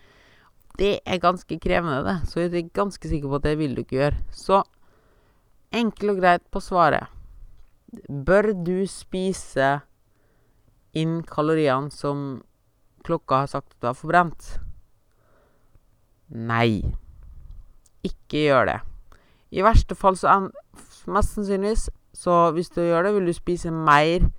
det 0.78 1.02
er 1.06 1.22
ganske 1.22 1.58
krevende, 1.62 2.02
det. 2.06 2.30
Så 2.30 2.42
jeg 2.42 2.54
er 2.54 2.70
ganske 2.74 3.10
sikker 3.10 3.30
på 3.30 3.38
at 3.38 3.46
det 3.46 3.58
vil 3.60 3.76
du 3.76 3.84
ikke 3.84 4.00
gjøre. 4.00 4.22
Så 4.34 4.64
enkelt 5.74 6.16
og 6.16 6.22
greit 6.22 6.46
på 6.50 6.62
svaret. 6.62 7.10
Bør 8.10 8.54
du 8.54 8.86
spise 8.90 9.84
inn 10.98 11.22
kaloriene 11.30 11.94
som 11.94 12.42
klokka 13.06 13.44
har 13.44 13.52
sagt 13.52 13.74
at 13.74 13.80
du 13.82 13.90
har 13.90 13.98
forbrent? 13.98 14.50
Nei. 16.34 16.82
Ikke 18.06 18.48
gjør 18.48 18.70
det. 18.72 18.80
I 19.54 19.66
verste 19.66 19.98
fall 19.98 20.18
så 20.18 20.40
Mest 21.04 21.36
sannsynligvis, 21.36 21.90
så 22.14 22.52
hvis 22.54 22.70
du 22.74 22.84
gjør 22.84 23.08
det, 23.08 23.16
vil 23.18 23.28
du 23.28 23.34
spise 23.36 23.72
mer 23.74 24.30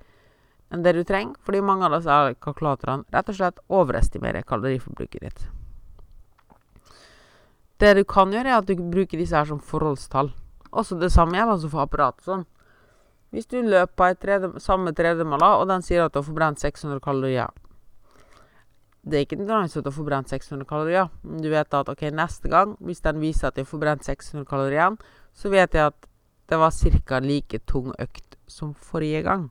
enn 0.73 0.83
det 0.83 0.95
du 0.97 1.03
trenger, 1.07 1.37
fordi 1.45 1.63
mange 1.63 1.87
av 1.87 1.99
disse 1.99 2.15
kalkulatorene 2.43 3.07
rett 3.15 3.29
og 3.31 3.39
slett 3.39 3.61
overestimerer 3.69 4.47
kaloriforbruket 4.47 5.27
ditt. 5.27 5.45
Det 7.83 7.93
du 7.99 8.05
kan 8.07 8.33
gjøre, 8.33 8.49
er 8.49 8.63
at 8.63 8.69
du 8.71 8.79
bruker 8.79 9.19
disse 9.19 9.37
her 9.37 9.49
som 9.49 9.61
forholdstall. 9.61 10.31
Også 10.75 10.99
det 10.99 11.13
samme 11.13 11.37
gjelder 11.37 11.57
altså 11.57 11.71
for 11.71 11.85
apparatet 11.85 12.27
sånn. 12.27 12.47
Hvis 13.35 13.49
du 13.51 13.59
løper 13.67 13.95
på 13.99 14.09
tredje, 14.23 14.53
samme 14.63 14.95
tredemølla, 14.95 15.57
og 15.59 15.67
den 15.67 15.83
sier 15.83 16.07
at 16.07 16.15
du 16.15 16.21
har 16.21 16.27
forbrent 16.27 16.63
600 16.63 17.03
kalorier 17.03 17.51
Det 19.03 19.19
er 19.19 19.25
ikke 19.27 19.41
nødvendigvis 19.41 19.77
at 19.77 19.85
du 19.85 19.91
har 19.91 19.97
forbrent 19.99 20.31
600 20.31 20.69
kalorier. 20.71 21.09
Men 21.23 21.43
du 21.43 21.51
vet 21.51 21.75
at 21.75 21.89
ok, 21.93 22.07
neste 22.15 22.49
gang, 22.49 22.77
hvis 22.81 23.03
den 23.05 23.21
viser 23.21 23.49
at 23.49 23.57
du 23.57 23.61
har 23.61 23.69
forbrent 23.69 24.05
600 24.07 24.47
kalorier, 24.49 24.97
så 25.35 25.51
vet 25.51 25.75
jeg 25.75 25.91
at 25.91 26.07
det 26.49 26.57
var 26.61 26.73
ca. 27.07 27.19
like 27.19 27.59
tung 27.67 27.93
økt 27.99 28.37
som 28.47 28.75
forrige 28.75 29.23
gang. 29.23 29.51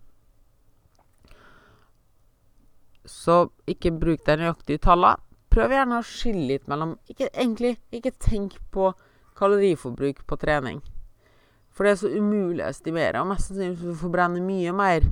Så 3.05 3.49
ikke 3.67 3.91
bruk 3.91 4.25
de 4.25 4.37
nøyaktige 4.37 4.79
tallene. 4.79 5.19
Prøv 5.53 5.69
gjerne 5.69 5.99
å 5.99 6.05
skille 6.05 6.47
litt 6.49 6.67
mellom 6.67 6.95
ikke, 7.09 7.29
Egentlig, 7.33 7.77
ikke 7.91 8.11
tenk 8.17 8.57
på 8.71 8.93
kaloriforbruk 9.37 10.23
på 10.25 10.37
trening. 10.41 10.81
For 11.73 11.85
det 11.85 11.91
er 11.91 11.99
så 12.01 12.09
umulig 12.09 12.63
å 12.63 12.69
estimere, 12.69 13.21
og 13.21 13.29
mest 13.29 13.49
sannsynlig 13.49 13.97
forbrenne 13.97 14.41
mye 14.45 14.73
mer 14.73 15.05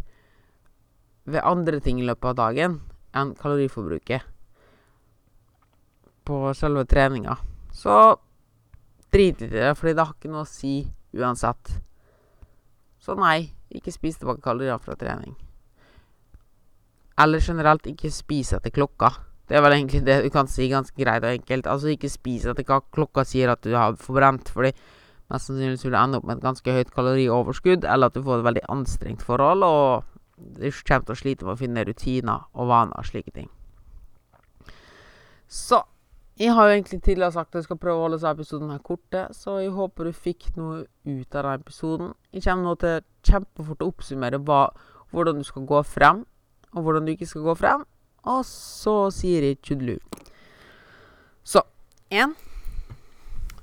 ved 1.25 1.45
andre 1.45 1.79
ting 1.81 1.99
i 2.01 2.05
løpet 2.05 2.31
av 2.31 2.37
dagen 2.37 2.79
enn 3.17 3.35
kaloriforbruket 3.37 4.25
på 6.25 6.41
selve 6.57 6.85
treninga. 6.89 7.37
Så 7.73 7.97
drit 9.11 9.41
i 9.41 9.49
det, 9.51 9.73
fordi 9.77 9.93
det 9.97 10.05
har 10.05 10.15
ikke 10.15 10.31
noe 10.31 10.45
å 10.45 10.49
si 10.49 10.75
uansett. 11.17 11.73
Så 13.01 13.15
nei, 13.17 13.51
ikke 13.73 13.93
spis 13.93 14.19
tilbake 14.21 14.43
kalorier 14.43 14.79
fra 14.81 14.95
trening. 14.99 15.33
Eller 17.21 17.43
generelt, 17.43 17.87
ikke 17.89 18.11
spis 18.13 18.53
etter 18.55 18.73
klokka. 18.73 19.11
Det 19.49 19.57
er 19.57 19.63
vel 19.65 19.75
egentlig 19.75 20.03
det 20.07 20.21
du 20.23 20.29
kan 20.31 20.47
si 20.47 20.69
ganske 20.71 20.95
greit 20.95 21.25
og 21.25 21.33
enkelt. 21.33 21.67
Altså 21.67 21.91
ikke 21.91 22.09
spis 22.11 22.45
etter 22.47 22.65
hva 22.67 22.79
klokka 22.93 23.25
sier 23.27 23.51
at 23.51 23.63
du 23.65 23.73
har 23.75 23.97
forbrent, 23.99 24.49
fordi 24.53 24.71
mest 25.31 25.49
sannsynlig 25.49 25.81
vil 25.83 25.93
du 25.93 25.97
ende 25.99 26.19
opp 26.19 26.27
med 26.27 26.39
et 26.39 26.45
ganske 26.45 26.75
høyt 26.77 26.93
kalorioverskudd, 26.95 27.87
eller 27.87 28.11
at 28.11 28.15
du 28.15 28.23
får 28.23 28.39
et 28.39 28.47
veldig 28.47 28.63
anstrengt 28.71 29.25
forhold, 29.25 29.65
og 29.67 30.07
du 30.37 30.69
kommer 30.87 31.07
til 31.07 31.15
å 31.15 31.19
slite 31.19 31.47
med 31.47 31.53
å 31.53 31.59
finne 31.59 31.85
rutiner 31.87 32.47
og 32.53 32.71
vaner 32.71 32.97
og 32.97 33.07
slike 33.07 33.33
ting. 33.35 33.49
Så 35.51 35.81
jeg 36.41 36.53
har 36.57 36.67
jo 36.67 36.73
egentlig 36.73 37.01
tidligere 37.05 37.35
sagt 37.35 37.51
at 37.51 37.59
jeg 37.59 37.67
skal 37.67 37.77
prøve 37.77 37.99
å 37.99 38.05
holde 38.07 38.17
seg 38.21 38.33
episoden 38.33 38.71
her 38.73 38.81
korte, 38.81 39.27
så 39.37 39.59
jeg 39.61 39.73
håper 39.75 40.07
du 40.07 40.15
fikk 40.15 40.47
noe 40.57 40.79
ut 41.05 41.35
av 41.35 41.43
denne 41.43 41.59
episoden. 41.59 42.13
Jeg 42.33 42.45
kommer 42.47 42.65
nå 42.65 42.73
til 42.81 43.03
kjempefort 43.29 43.83
å 43.85 43.89
oppsummere 43.91 44.39
hva, 44.47 44.61
hvordan 45.13 45.41
du 45.41 45.45
skal 45.45 45.67
gå 45.69 45.81
frem, 45.85 46.23
og 46.71 46.87
hvordan 46.87 47.05
du 47.05 47.13
ikke 47.13 47.29
skal 47.29 47.45
gå 47.45 47.55
frem. 47.59 47.83
Og 48.31 48.41
så 48.47 48.95
sier 49.13 49.45
jeg 49.45 49.59
tjudelu. 49.61 49.99
Så 51.43 51.61
én 52.13 52.33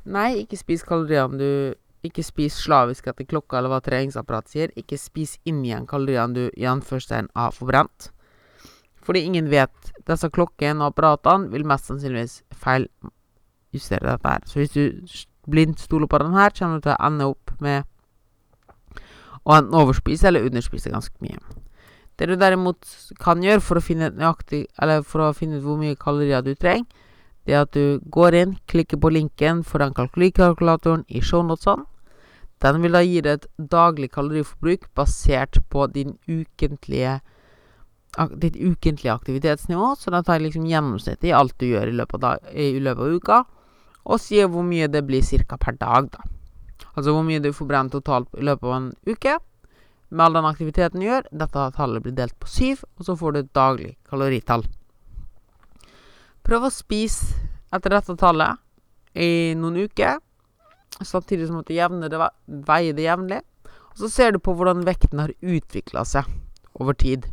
Nei, 0.09 0.41
ikke 0.41 0.57
spis 0.57 0.83
kaloriene 0.89 1.37
du 1.39 1.51
Ikke 2.07 2.23
spis 2.25 2.55
slavisk 2.63 3.11
etter 3.11 3.27
klokka 3.29 3.59
eller 3.59 3.73
hva 3.73 3.81
treningsapparatet 3.83 4.55
sier. 4.55 4.73
Ikke 4.79 4.97
spis 4.97 5.35
inn 5.51 5.65
igjen 5.67 5.87
kaloriene 5.91 6.35
du 6.37 6.45
i 6.55 6.67
anførstegn 6.71 7.27
har 7.35 7.51
forbrent. 7.57 8.13
Fordi 9.03 9.25
ingen 9.27 9.51
vet 9.51 9.91
Disse 10.09 10.31
klokkene 10.33 10.85
og 10.85 10.95
apparatene 10.95 11.51
vil 11.53 11.67
mest 11.69 11.91
sannsynligvis 11.91 12.41
feiljustere 12.57 14.07
dette 14.09 14.33
her. 14.33 14.47
Så 14.49 14.63
hvis 14.63 14.75
du 14.75 15.51
blindt 15.51 15.81
stoler 15.81 16.09
på 16.09 16.21
den 16.23 16.37
her, 16.37 16.53
kommer 16.57 16.79
du 16.79 16.87
til 16.87 16.95
å 16.95 17.07
ende 17.09 17.31
opp 17.33 17.53
med 17.65 17.85
å 19.49 19.57
enten 19.57 19.77
overspise 19.77 20.29
eller 20.29 20.47
underspise 20.49 20.93
ganske 20.93 21.25
mye. 21.25 21.41
Det 22.19 22.27
du 22.27 22.35
derimot 22.37 22.89
kan 23.23 23.45
gjøre 23.45 23.63
for 23.63 23.79
å 23.79 23.85
finne 23.85 24.11
nøyaktig 24.11 24.65
for 25.07 25.23
å 25.23 25.35
finne 25.37 25.61
ut 25.61 25.67
hvor 25.67 25.79
mye 25.81 25.97
kalorier 25.97 26.43
du 26.43 26.55
trenger, 26.55 26.89
det 27.47 27.55
er 27.55 27.63
at 27.65 27.73
du 27.73 28.01
går 28.13 28.35
inn, 28.37 28.51
klikker 28.69 29.01
på 29.01 29.09
linken 29.15 29.63
for 29.65 29.81
den 29.81 29.95
kalkulikalkulatoren 29.97 31.07
i 31.09 31.23
shownotesene. 31.25 31.87
Den 32.61 32.83
vil 32.83 32.93
da 32.93 33.01
gi 33.07 33.23
deg 33.23 33.39
et 33.39 33.47
daglig 33.71 34.11
kaloriforbruk 34.13 34.89
basert 34.99 35.61
på 35.71 35.87
din 35.95 36.17
ukentlige 36.27 37.21
ditt 38.41 38.57
ukentlige 38.57 39.15
aktivitetsnivå, 39.15 39.93
så 39.99 40.11
da 40.11 40.23
tar 40.23 40.39
jeg 40.39 40.49
liksom 40.49 40.67
gjennomsnittet 40.67 41.29
i 41.31 41.35
alt 41.37 41.55
du 41.61 41.69
gjør 41.69 41.91
i 41.91 41.97
løpet 42.01 42.25
av, 42.27 42.51
i 42.53 42.81
løpet 42.83 43.05
av 43.05 43.15
uka, 43.15 43.39
og 44.09 44.23
sier 44.23 44.49
hvor 44.51 44.65
mye 44.67 44.89
det 44.91 45.05
blir 45.07 45.23
ca. 45.23 45.57
per 45.57 45.77
dag, 45.79 46.11
da. 46.11 46.25
Altså 46.95 47.13
hvor 47.15 47.23
mye 47.27 47.43
du 47.43 47.53
får 47.55 47.69
brent 47.69 47.93
totalt 47.93 48.35
i 48.35 48.43
løpet 48.43 48.67
av 48.67 48.75
en 48.75 48.91
uke 49.07 49.37
med 50.09 50.25
all 50.25 50.39
den 50.39 50.49
aktiviteten 50.49 51.01
du 51.01 51.07
gjør. 51.07 51.29
Dette 51.31 51.67
tallet 51.77 52.03
blir 52.03 52.17
delt 52.17 52.35
på 52.41 52.49
syv, 52.49 52.83
og 52.97 53.07
så 53.07 53.17
får 53.17 53.33
du 53.33 53.39
et 53.41 53.53
daglig 53.55 53.93
kaloritall. 54.09 54.65
Prøv 56.43 56.65
å 56.65 56.73
spise 56.73 57.37
etter 57.75 57.93
dette 57.93 58.17
tallet 58.17 58.59
i 59.19 59.55
noen 59.59 59.85
uker, 59.85 60.19
samtidig 61.05 61.49
som 61.49 61.61
du 61.61 61.75
jevner 61.75 62.11
det, 62.11 62.31
veier 62.47 62.97
det 62.97 63.05
jevnlig. 63.05 63.43
Og 63.93 64.05
så 64.05 64.11
ser 64.13 64.33
du 64.33 64.41
på 64.41 64.55
hvordan 64.57 64.87
vekten 64.87 65.21
har 65.21 65.35
utvikla 65.43 66.07
seg 66.09 66.29
over 66.79 66.97
tid. 66.97 67.27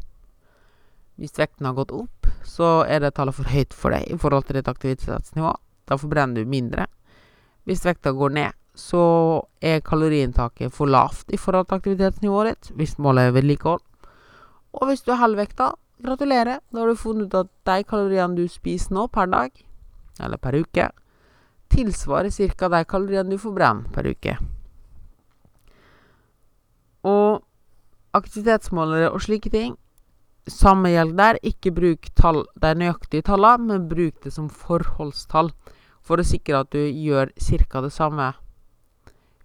Hvis 1.16 1.38
vekten 1.40 1.70
har 1.70 1.78
gått 1.78 1.94
opp, 1.96 2.28
så 2.44 2.84
er 2.90 3.02
det 3.02 3.14
tallet 3.16 3.36
for 3.38 3.48
høyt 3.50 3.74
for 3.74 3.96
deg 3.96 4.10
i 4.12 4.18
forhold 4.20 4.48
til 4.48 4.60
ditt 4.60 4.70
aktivitetsnivå. 4.70 5.54
Da 5.88 5.98
forbrenner 6.02 6.44
du 6.44 6.50
mindre. 6.50 6.88
Hvis 7.66 7.86
vekta 7.86 8.12
går 8.14 8.36
ned, 8.36 8.58
så 8.76 9.02
er 9.64 9.84
kaloriinntaket 9.86 10.74
for 10.76 10.92
lavt 10.92 11.32
i 11.32 11.40
forhold 11.40 11.70
til 11.70 11.80
aktivitetsnivået 11.80 12.52
ditt, 12.52 12.72
hvis 12.76 12.98
målet 13.00 13.30
er 13.30 13.38
vedlikehold. 13.38 13.82
Og 14.76 14.90
hvis 14.90 15.06
du 15.06 15.14
er 15.14 15.22
halvvekta, 15.22 15.72
gratulerer. 16.04 16.60
Da 16.74 16.82
har 16.82 16.92
du 16.92 17.00
funnet 17.00 17.32
ut 17.32 17.40
at 17.46 17.52
de 17.70 17.88
kaloriene 17.88 18.36
du 18.36 18.48
spiser 18.52 18.94
nå 18.96 19.08
per 19.08 19.32
dag, 19.32 19.64
eller 20.20 20.42
per 20.42 20.60
uke, 20.60 20.90
tilsvarer 21.72 22.30
ca. 22.30 22.70
de 22.70 22.84
kaloriene 22.84 23.32
du 23.32 23.38
forbrenner 23.40 23.88
per 23.96 24.12
uke. 24.12 24.36
Og 27.06 27.42
aktivitetsmålere 28.16 29.12
og 29.12 29.22
slike 29.22 29.50
ting 29.50 29.76
samme 30.52 30.92
gjelder 30.94 31.18
der. 31.22 31.40
Ikke 31.44 31.74
bruk 31.76 32.10
tall, 32.16 32.44
de 32.62 32.74
nøyaktige 32.78 33.26
tallene, 33.26 33.70
men 33.70 33.90
bruk 33.90 34.22
det 34.24 34.34
som 34.36 34.50
forholdstall 34.50 35.52
for 36.06 36.22
å 36.22 36.28
sikre 36.28 36.62
at 36.62 36.74
du 36.74 36.82
gjør 36.82 37.32
ca. 37.34 37.82
det 37.82 37.94
samme 37.94 38.34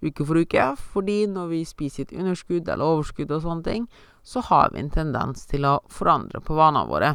uke 0.01 0.25
for 0.25 0.41
uke. 0.41 0.67
Fordi 0.93 1.27
når 1.27 1.51
vi 1.55 1.65
spiser 1.69 2.07
et 2.07 2.15
underskudd 2.17 2.69
eller 2.69 2.85
overskudd 2.97 3.33
og 3.33 3.45
sånne 3.45 3.67
ting, 3.67 3.89
så 4.23 4.43
har 4.45 4.73
vi 4.73 4.81
en 4.81 4.93
tendens 4.93 5.47
til 5.49 5.65
å 5.69 5.81
forandre 5.89 6.43
på 6.45 6.57
vanene 6.57 6.89
våre. 6.89 7.15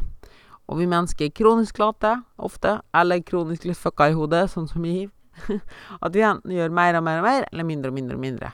Og 0.65 0.79
vi 0.79 0.89
mennesker 0.89 1.27
er 1.27 1.35
kronisk 1.37 1.77
late 1.77 2.15
ofte, 2.41 2.79
eller 2.93 3.21
kronisk 3.21 3.67
litt 3.69 3.77
fucka 3.77 4.09
i 4.09 4.15
hodet, 4.17 4.47
sånn 4.49 4.69
som 4.69 4.85
i 4.85 4.93
hiv. 5.01 5.11
At 6.05 6.15
vi 6.15 6.23
enten 6.25 6.53
gjør 6.55 6.73
mer 6.73 6.97
og 6.97 7.05
mer 7.05 7.21
og 7.21 7.27
mer, 7.27 7.49
eller 7.51 7.67
mindre 7.67 7.91
og 7.91 7.97
mindre 7.99 8.17
og 8.17 8.23
mindre. 8.23 8.53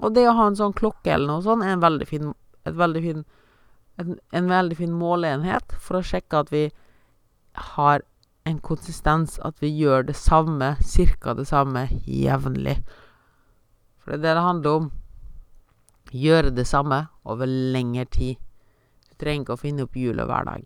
Og 0.00 0.14
det 0.14 0.26
å 0.26 0.34
ha 0.38 0.48
en 0.48 0.58
sånn 0.58 0.74
klokke 0.74 1.12
eller 1.12 1.28
noe 1.28 1.44
sånt 1.44 1.66
er 1.66 1.78
veldig 1.82 2.08
fin, 2.08 2.32
et 2.66 2.76
veldig 2.76 3.02
fin, 3.04 3.24
en, 4.00 4.16
en 4.32 4.48
veldig 4.50 4.78
fin 4.80 4.92
måleenhet 4.96 5.74
for 5.78 6.00
å 6.00 6.06
sjekke 6.06 6.44
at 6.44 6.52
vi 6.54 6.64
har 7.72 8.04
en 8.48 8.58
konsistens, 8.64 9.38
at 9.44 9.58
vi 9.60 9.70
gjør 9.76 10.06
det 10.08 10.16
samme, 10.16 10.74
cirka 10.80 11.34
det 11.36 11.46
samme, 11.50 11.86
jevnlig. 12.08 12.78
For 14.00 14.12
det 14.12 14.20
er 14.20 14.22
det 14.24 14.36
det 14.38 14.46
handler 14.46 14.78
om. 14.78 14.92
Gjøre 16.10 16.54
det 16.56 16.66
samme 16.66 17.04
over 17.24 17.46
lengre 17.46 18.06
tid. 18.10 18.40
Du 19.10 19.20
trenger 19.20 19.44
ikke 19.44 19.58
å 19.58 19.60
finne 19.60 19.84
opp 19.86 19.98
hjulet 19.98 20.26
hver 20.26 20.48
dag. 20.48 20.64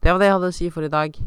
Det 0.00 0.12
var 0.12 0.22
det 0.22 0.28
jeg 0.28 0.36
hadde 0.36 0.52
å 0.52 0.56
si 0.60 0.70
for 0.70 0.86
i 0.86 0.92
dag. 0.92 1.18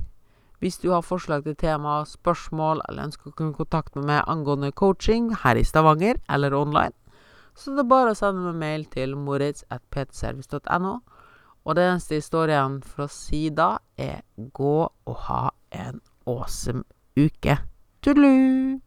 Hvis 0.59 0.79
du 0.81 0.89
har 0.91 1.05
forslag 1.05 1.45
til 1.45 1.55
tema, 1.59 2.01
spørsmål 2.07 2.81
eller 2.87 3.09
ønsker 3.09 3.29
å 3.29 3.35
kunne 3.35 3.55
kontakte 3.55 4.01
meg 4.03 4.25
angående 4.27 4.71
coaching 4.75 5.29
her 5.43 5.59
i 5.59 5.63
Stavanger 5.67 6.19
eller 6.31 6.55
online, 6.55 6.95
så 7.59 7.75
det 7.75 7.83
er 7.83 7.91
bare 7.91 8.13
å 8.13 8.17
sende 8.17 8.45
meg 8.47 8.59
mail 8.61 8.85
til 8.93 9.15
moritz.ptservice.no. 9.19 10.93
Og 11.67 11.75
det 11.75 11.85
eneste 11.85 12.17
historien 12.21 12.79
for 12.81 13.05
å 13.05 13.11
si 13.11 13.49
da, 13.53 13.73
er 13.99 14.23
gå 14.55 14.77
og 14.87 15.17
ha 15.27 15.49
en 15.75 15.99
awesome 16.25 16.85
uke. 17.19 17.59
Tudelu! 18.01 18.79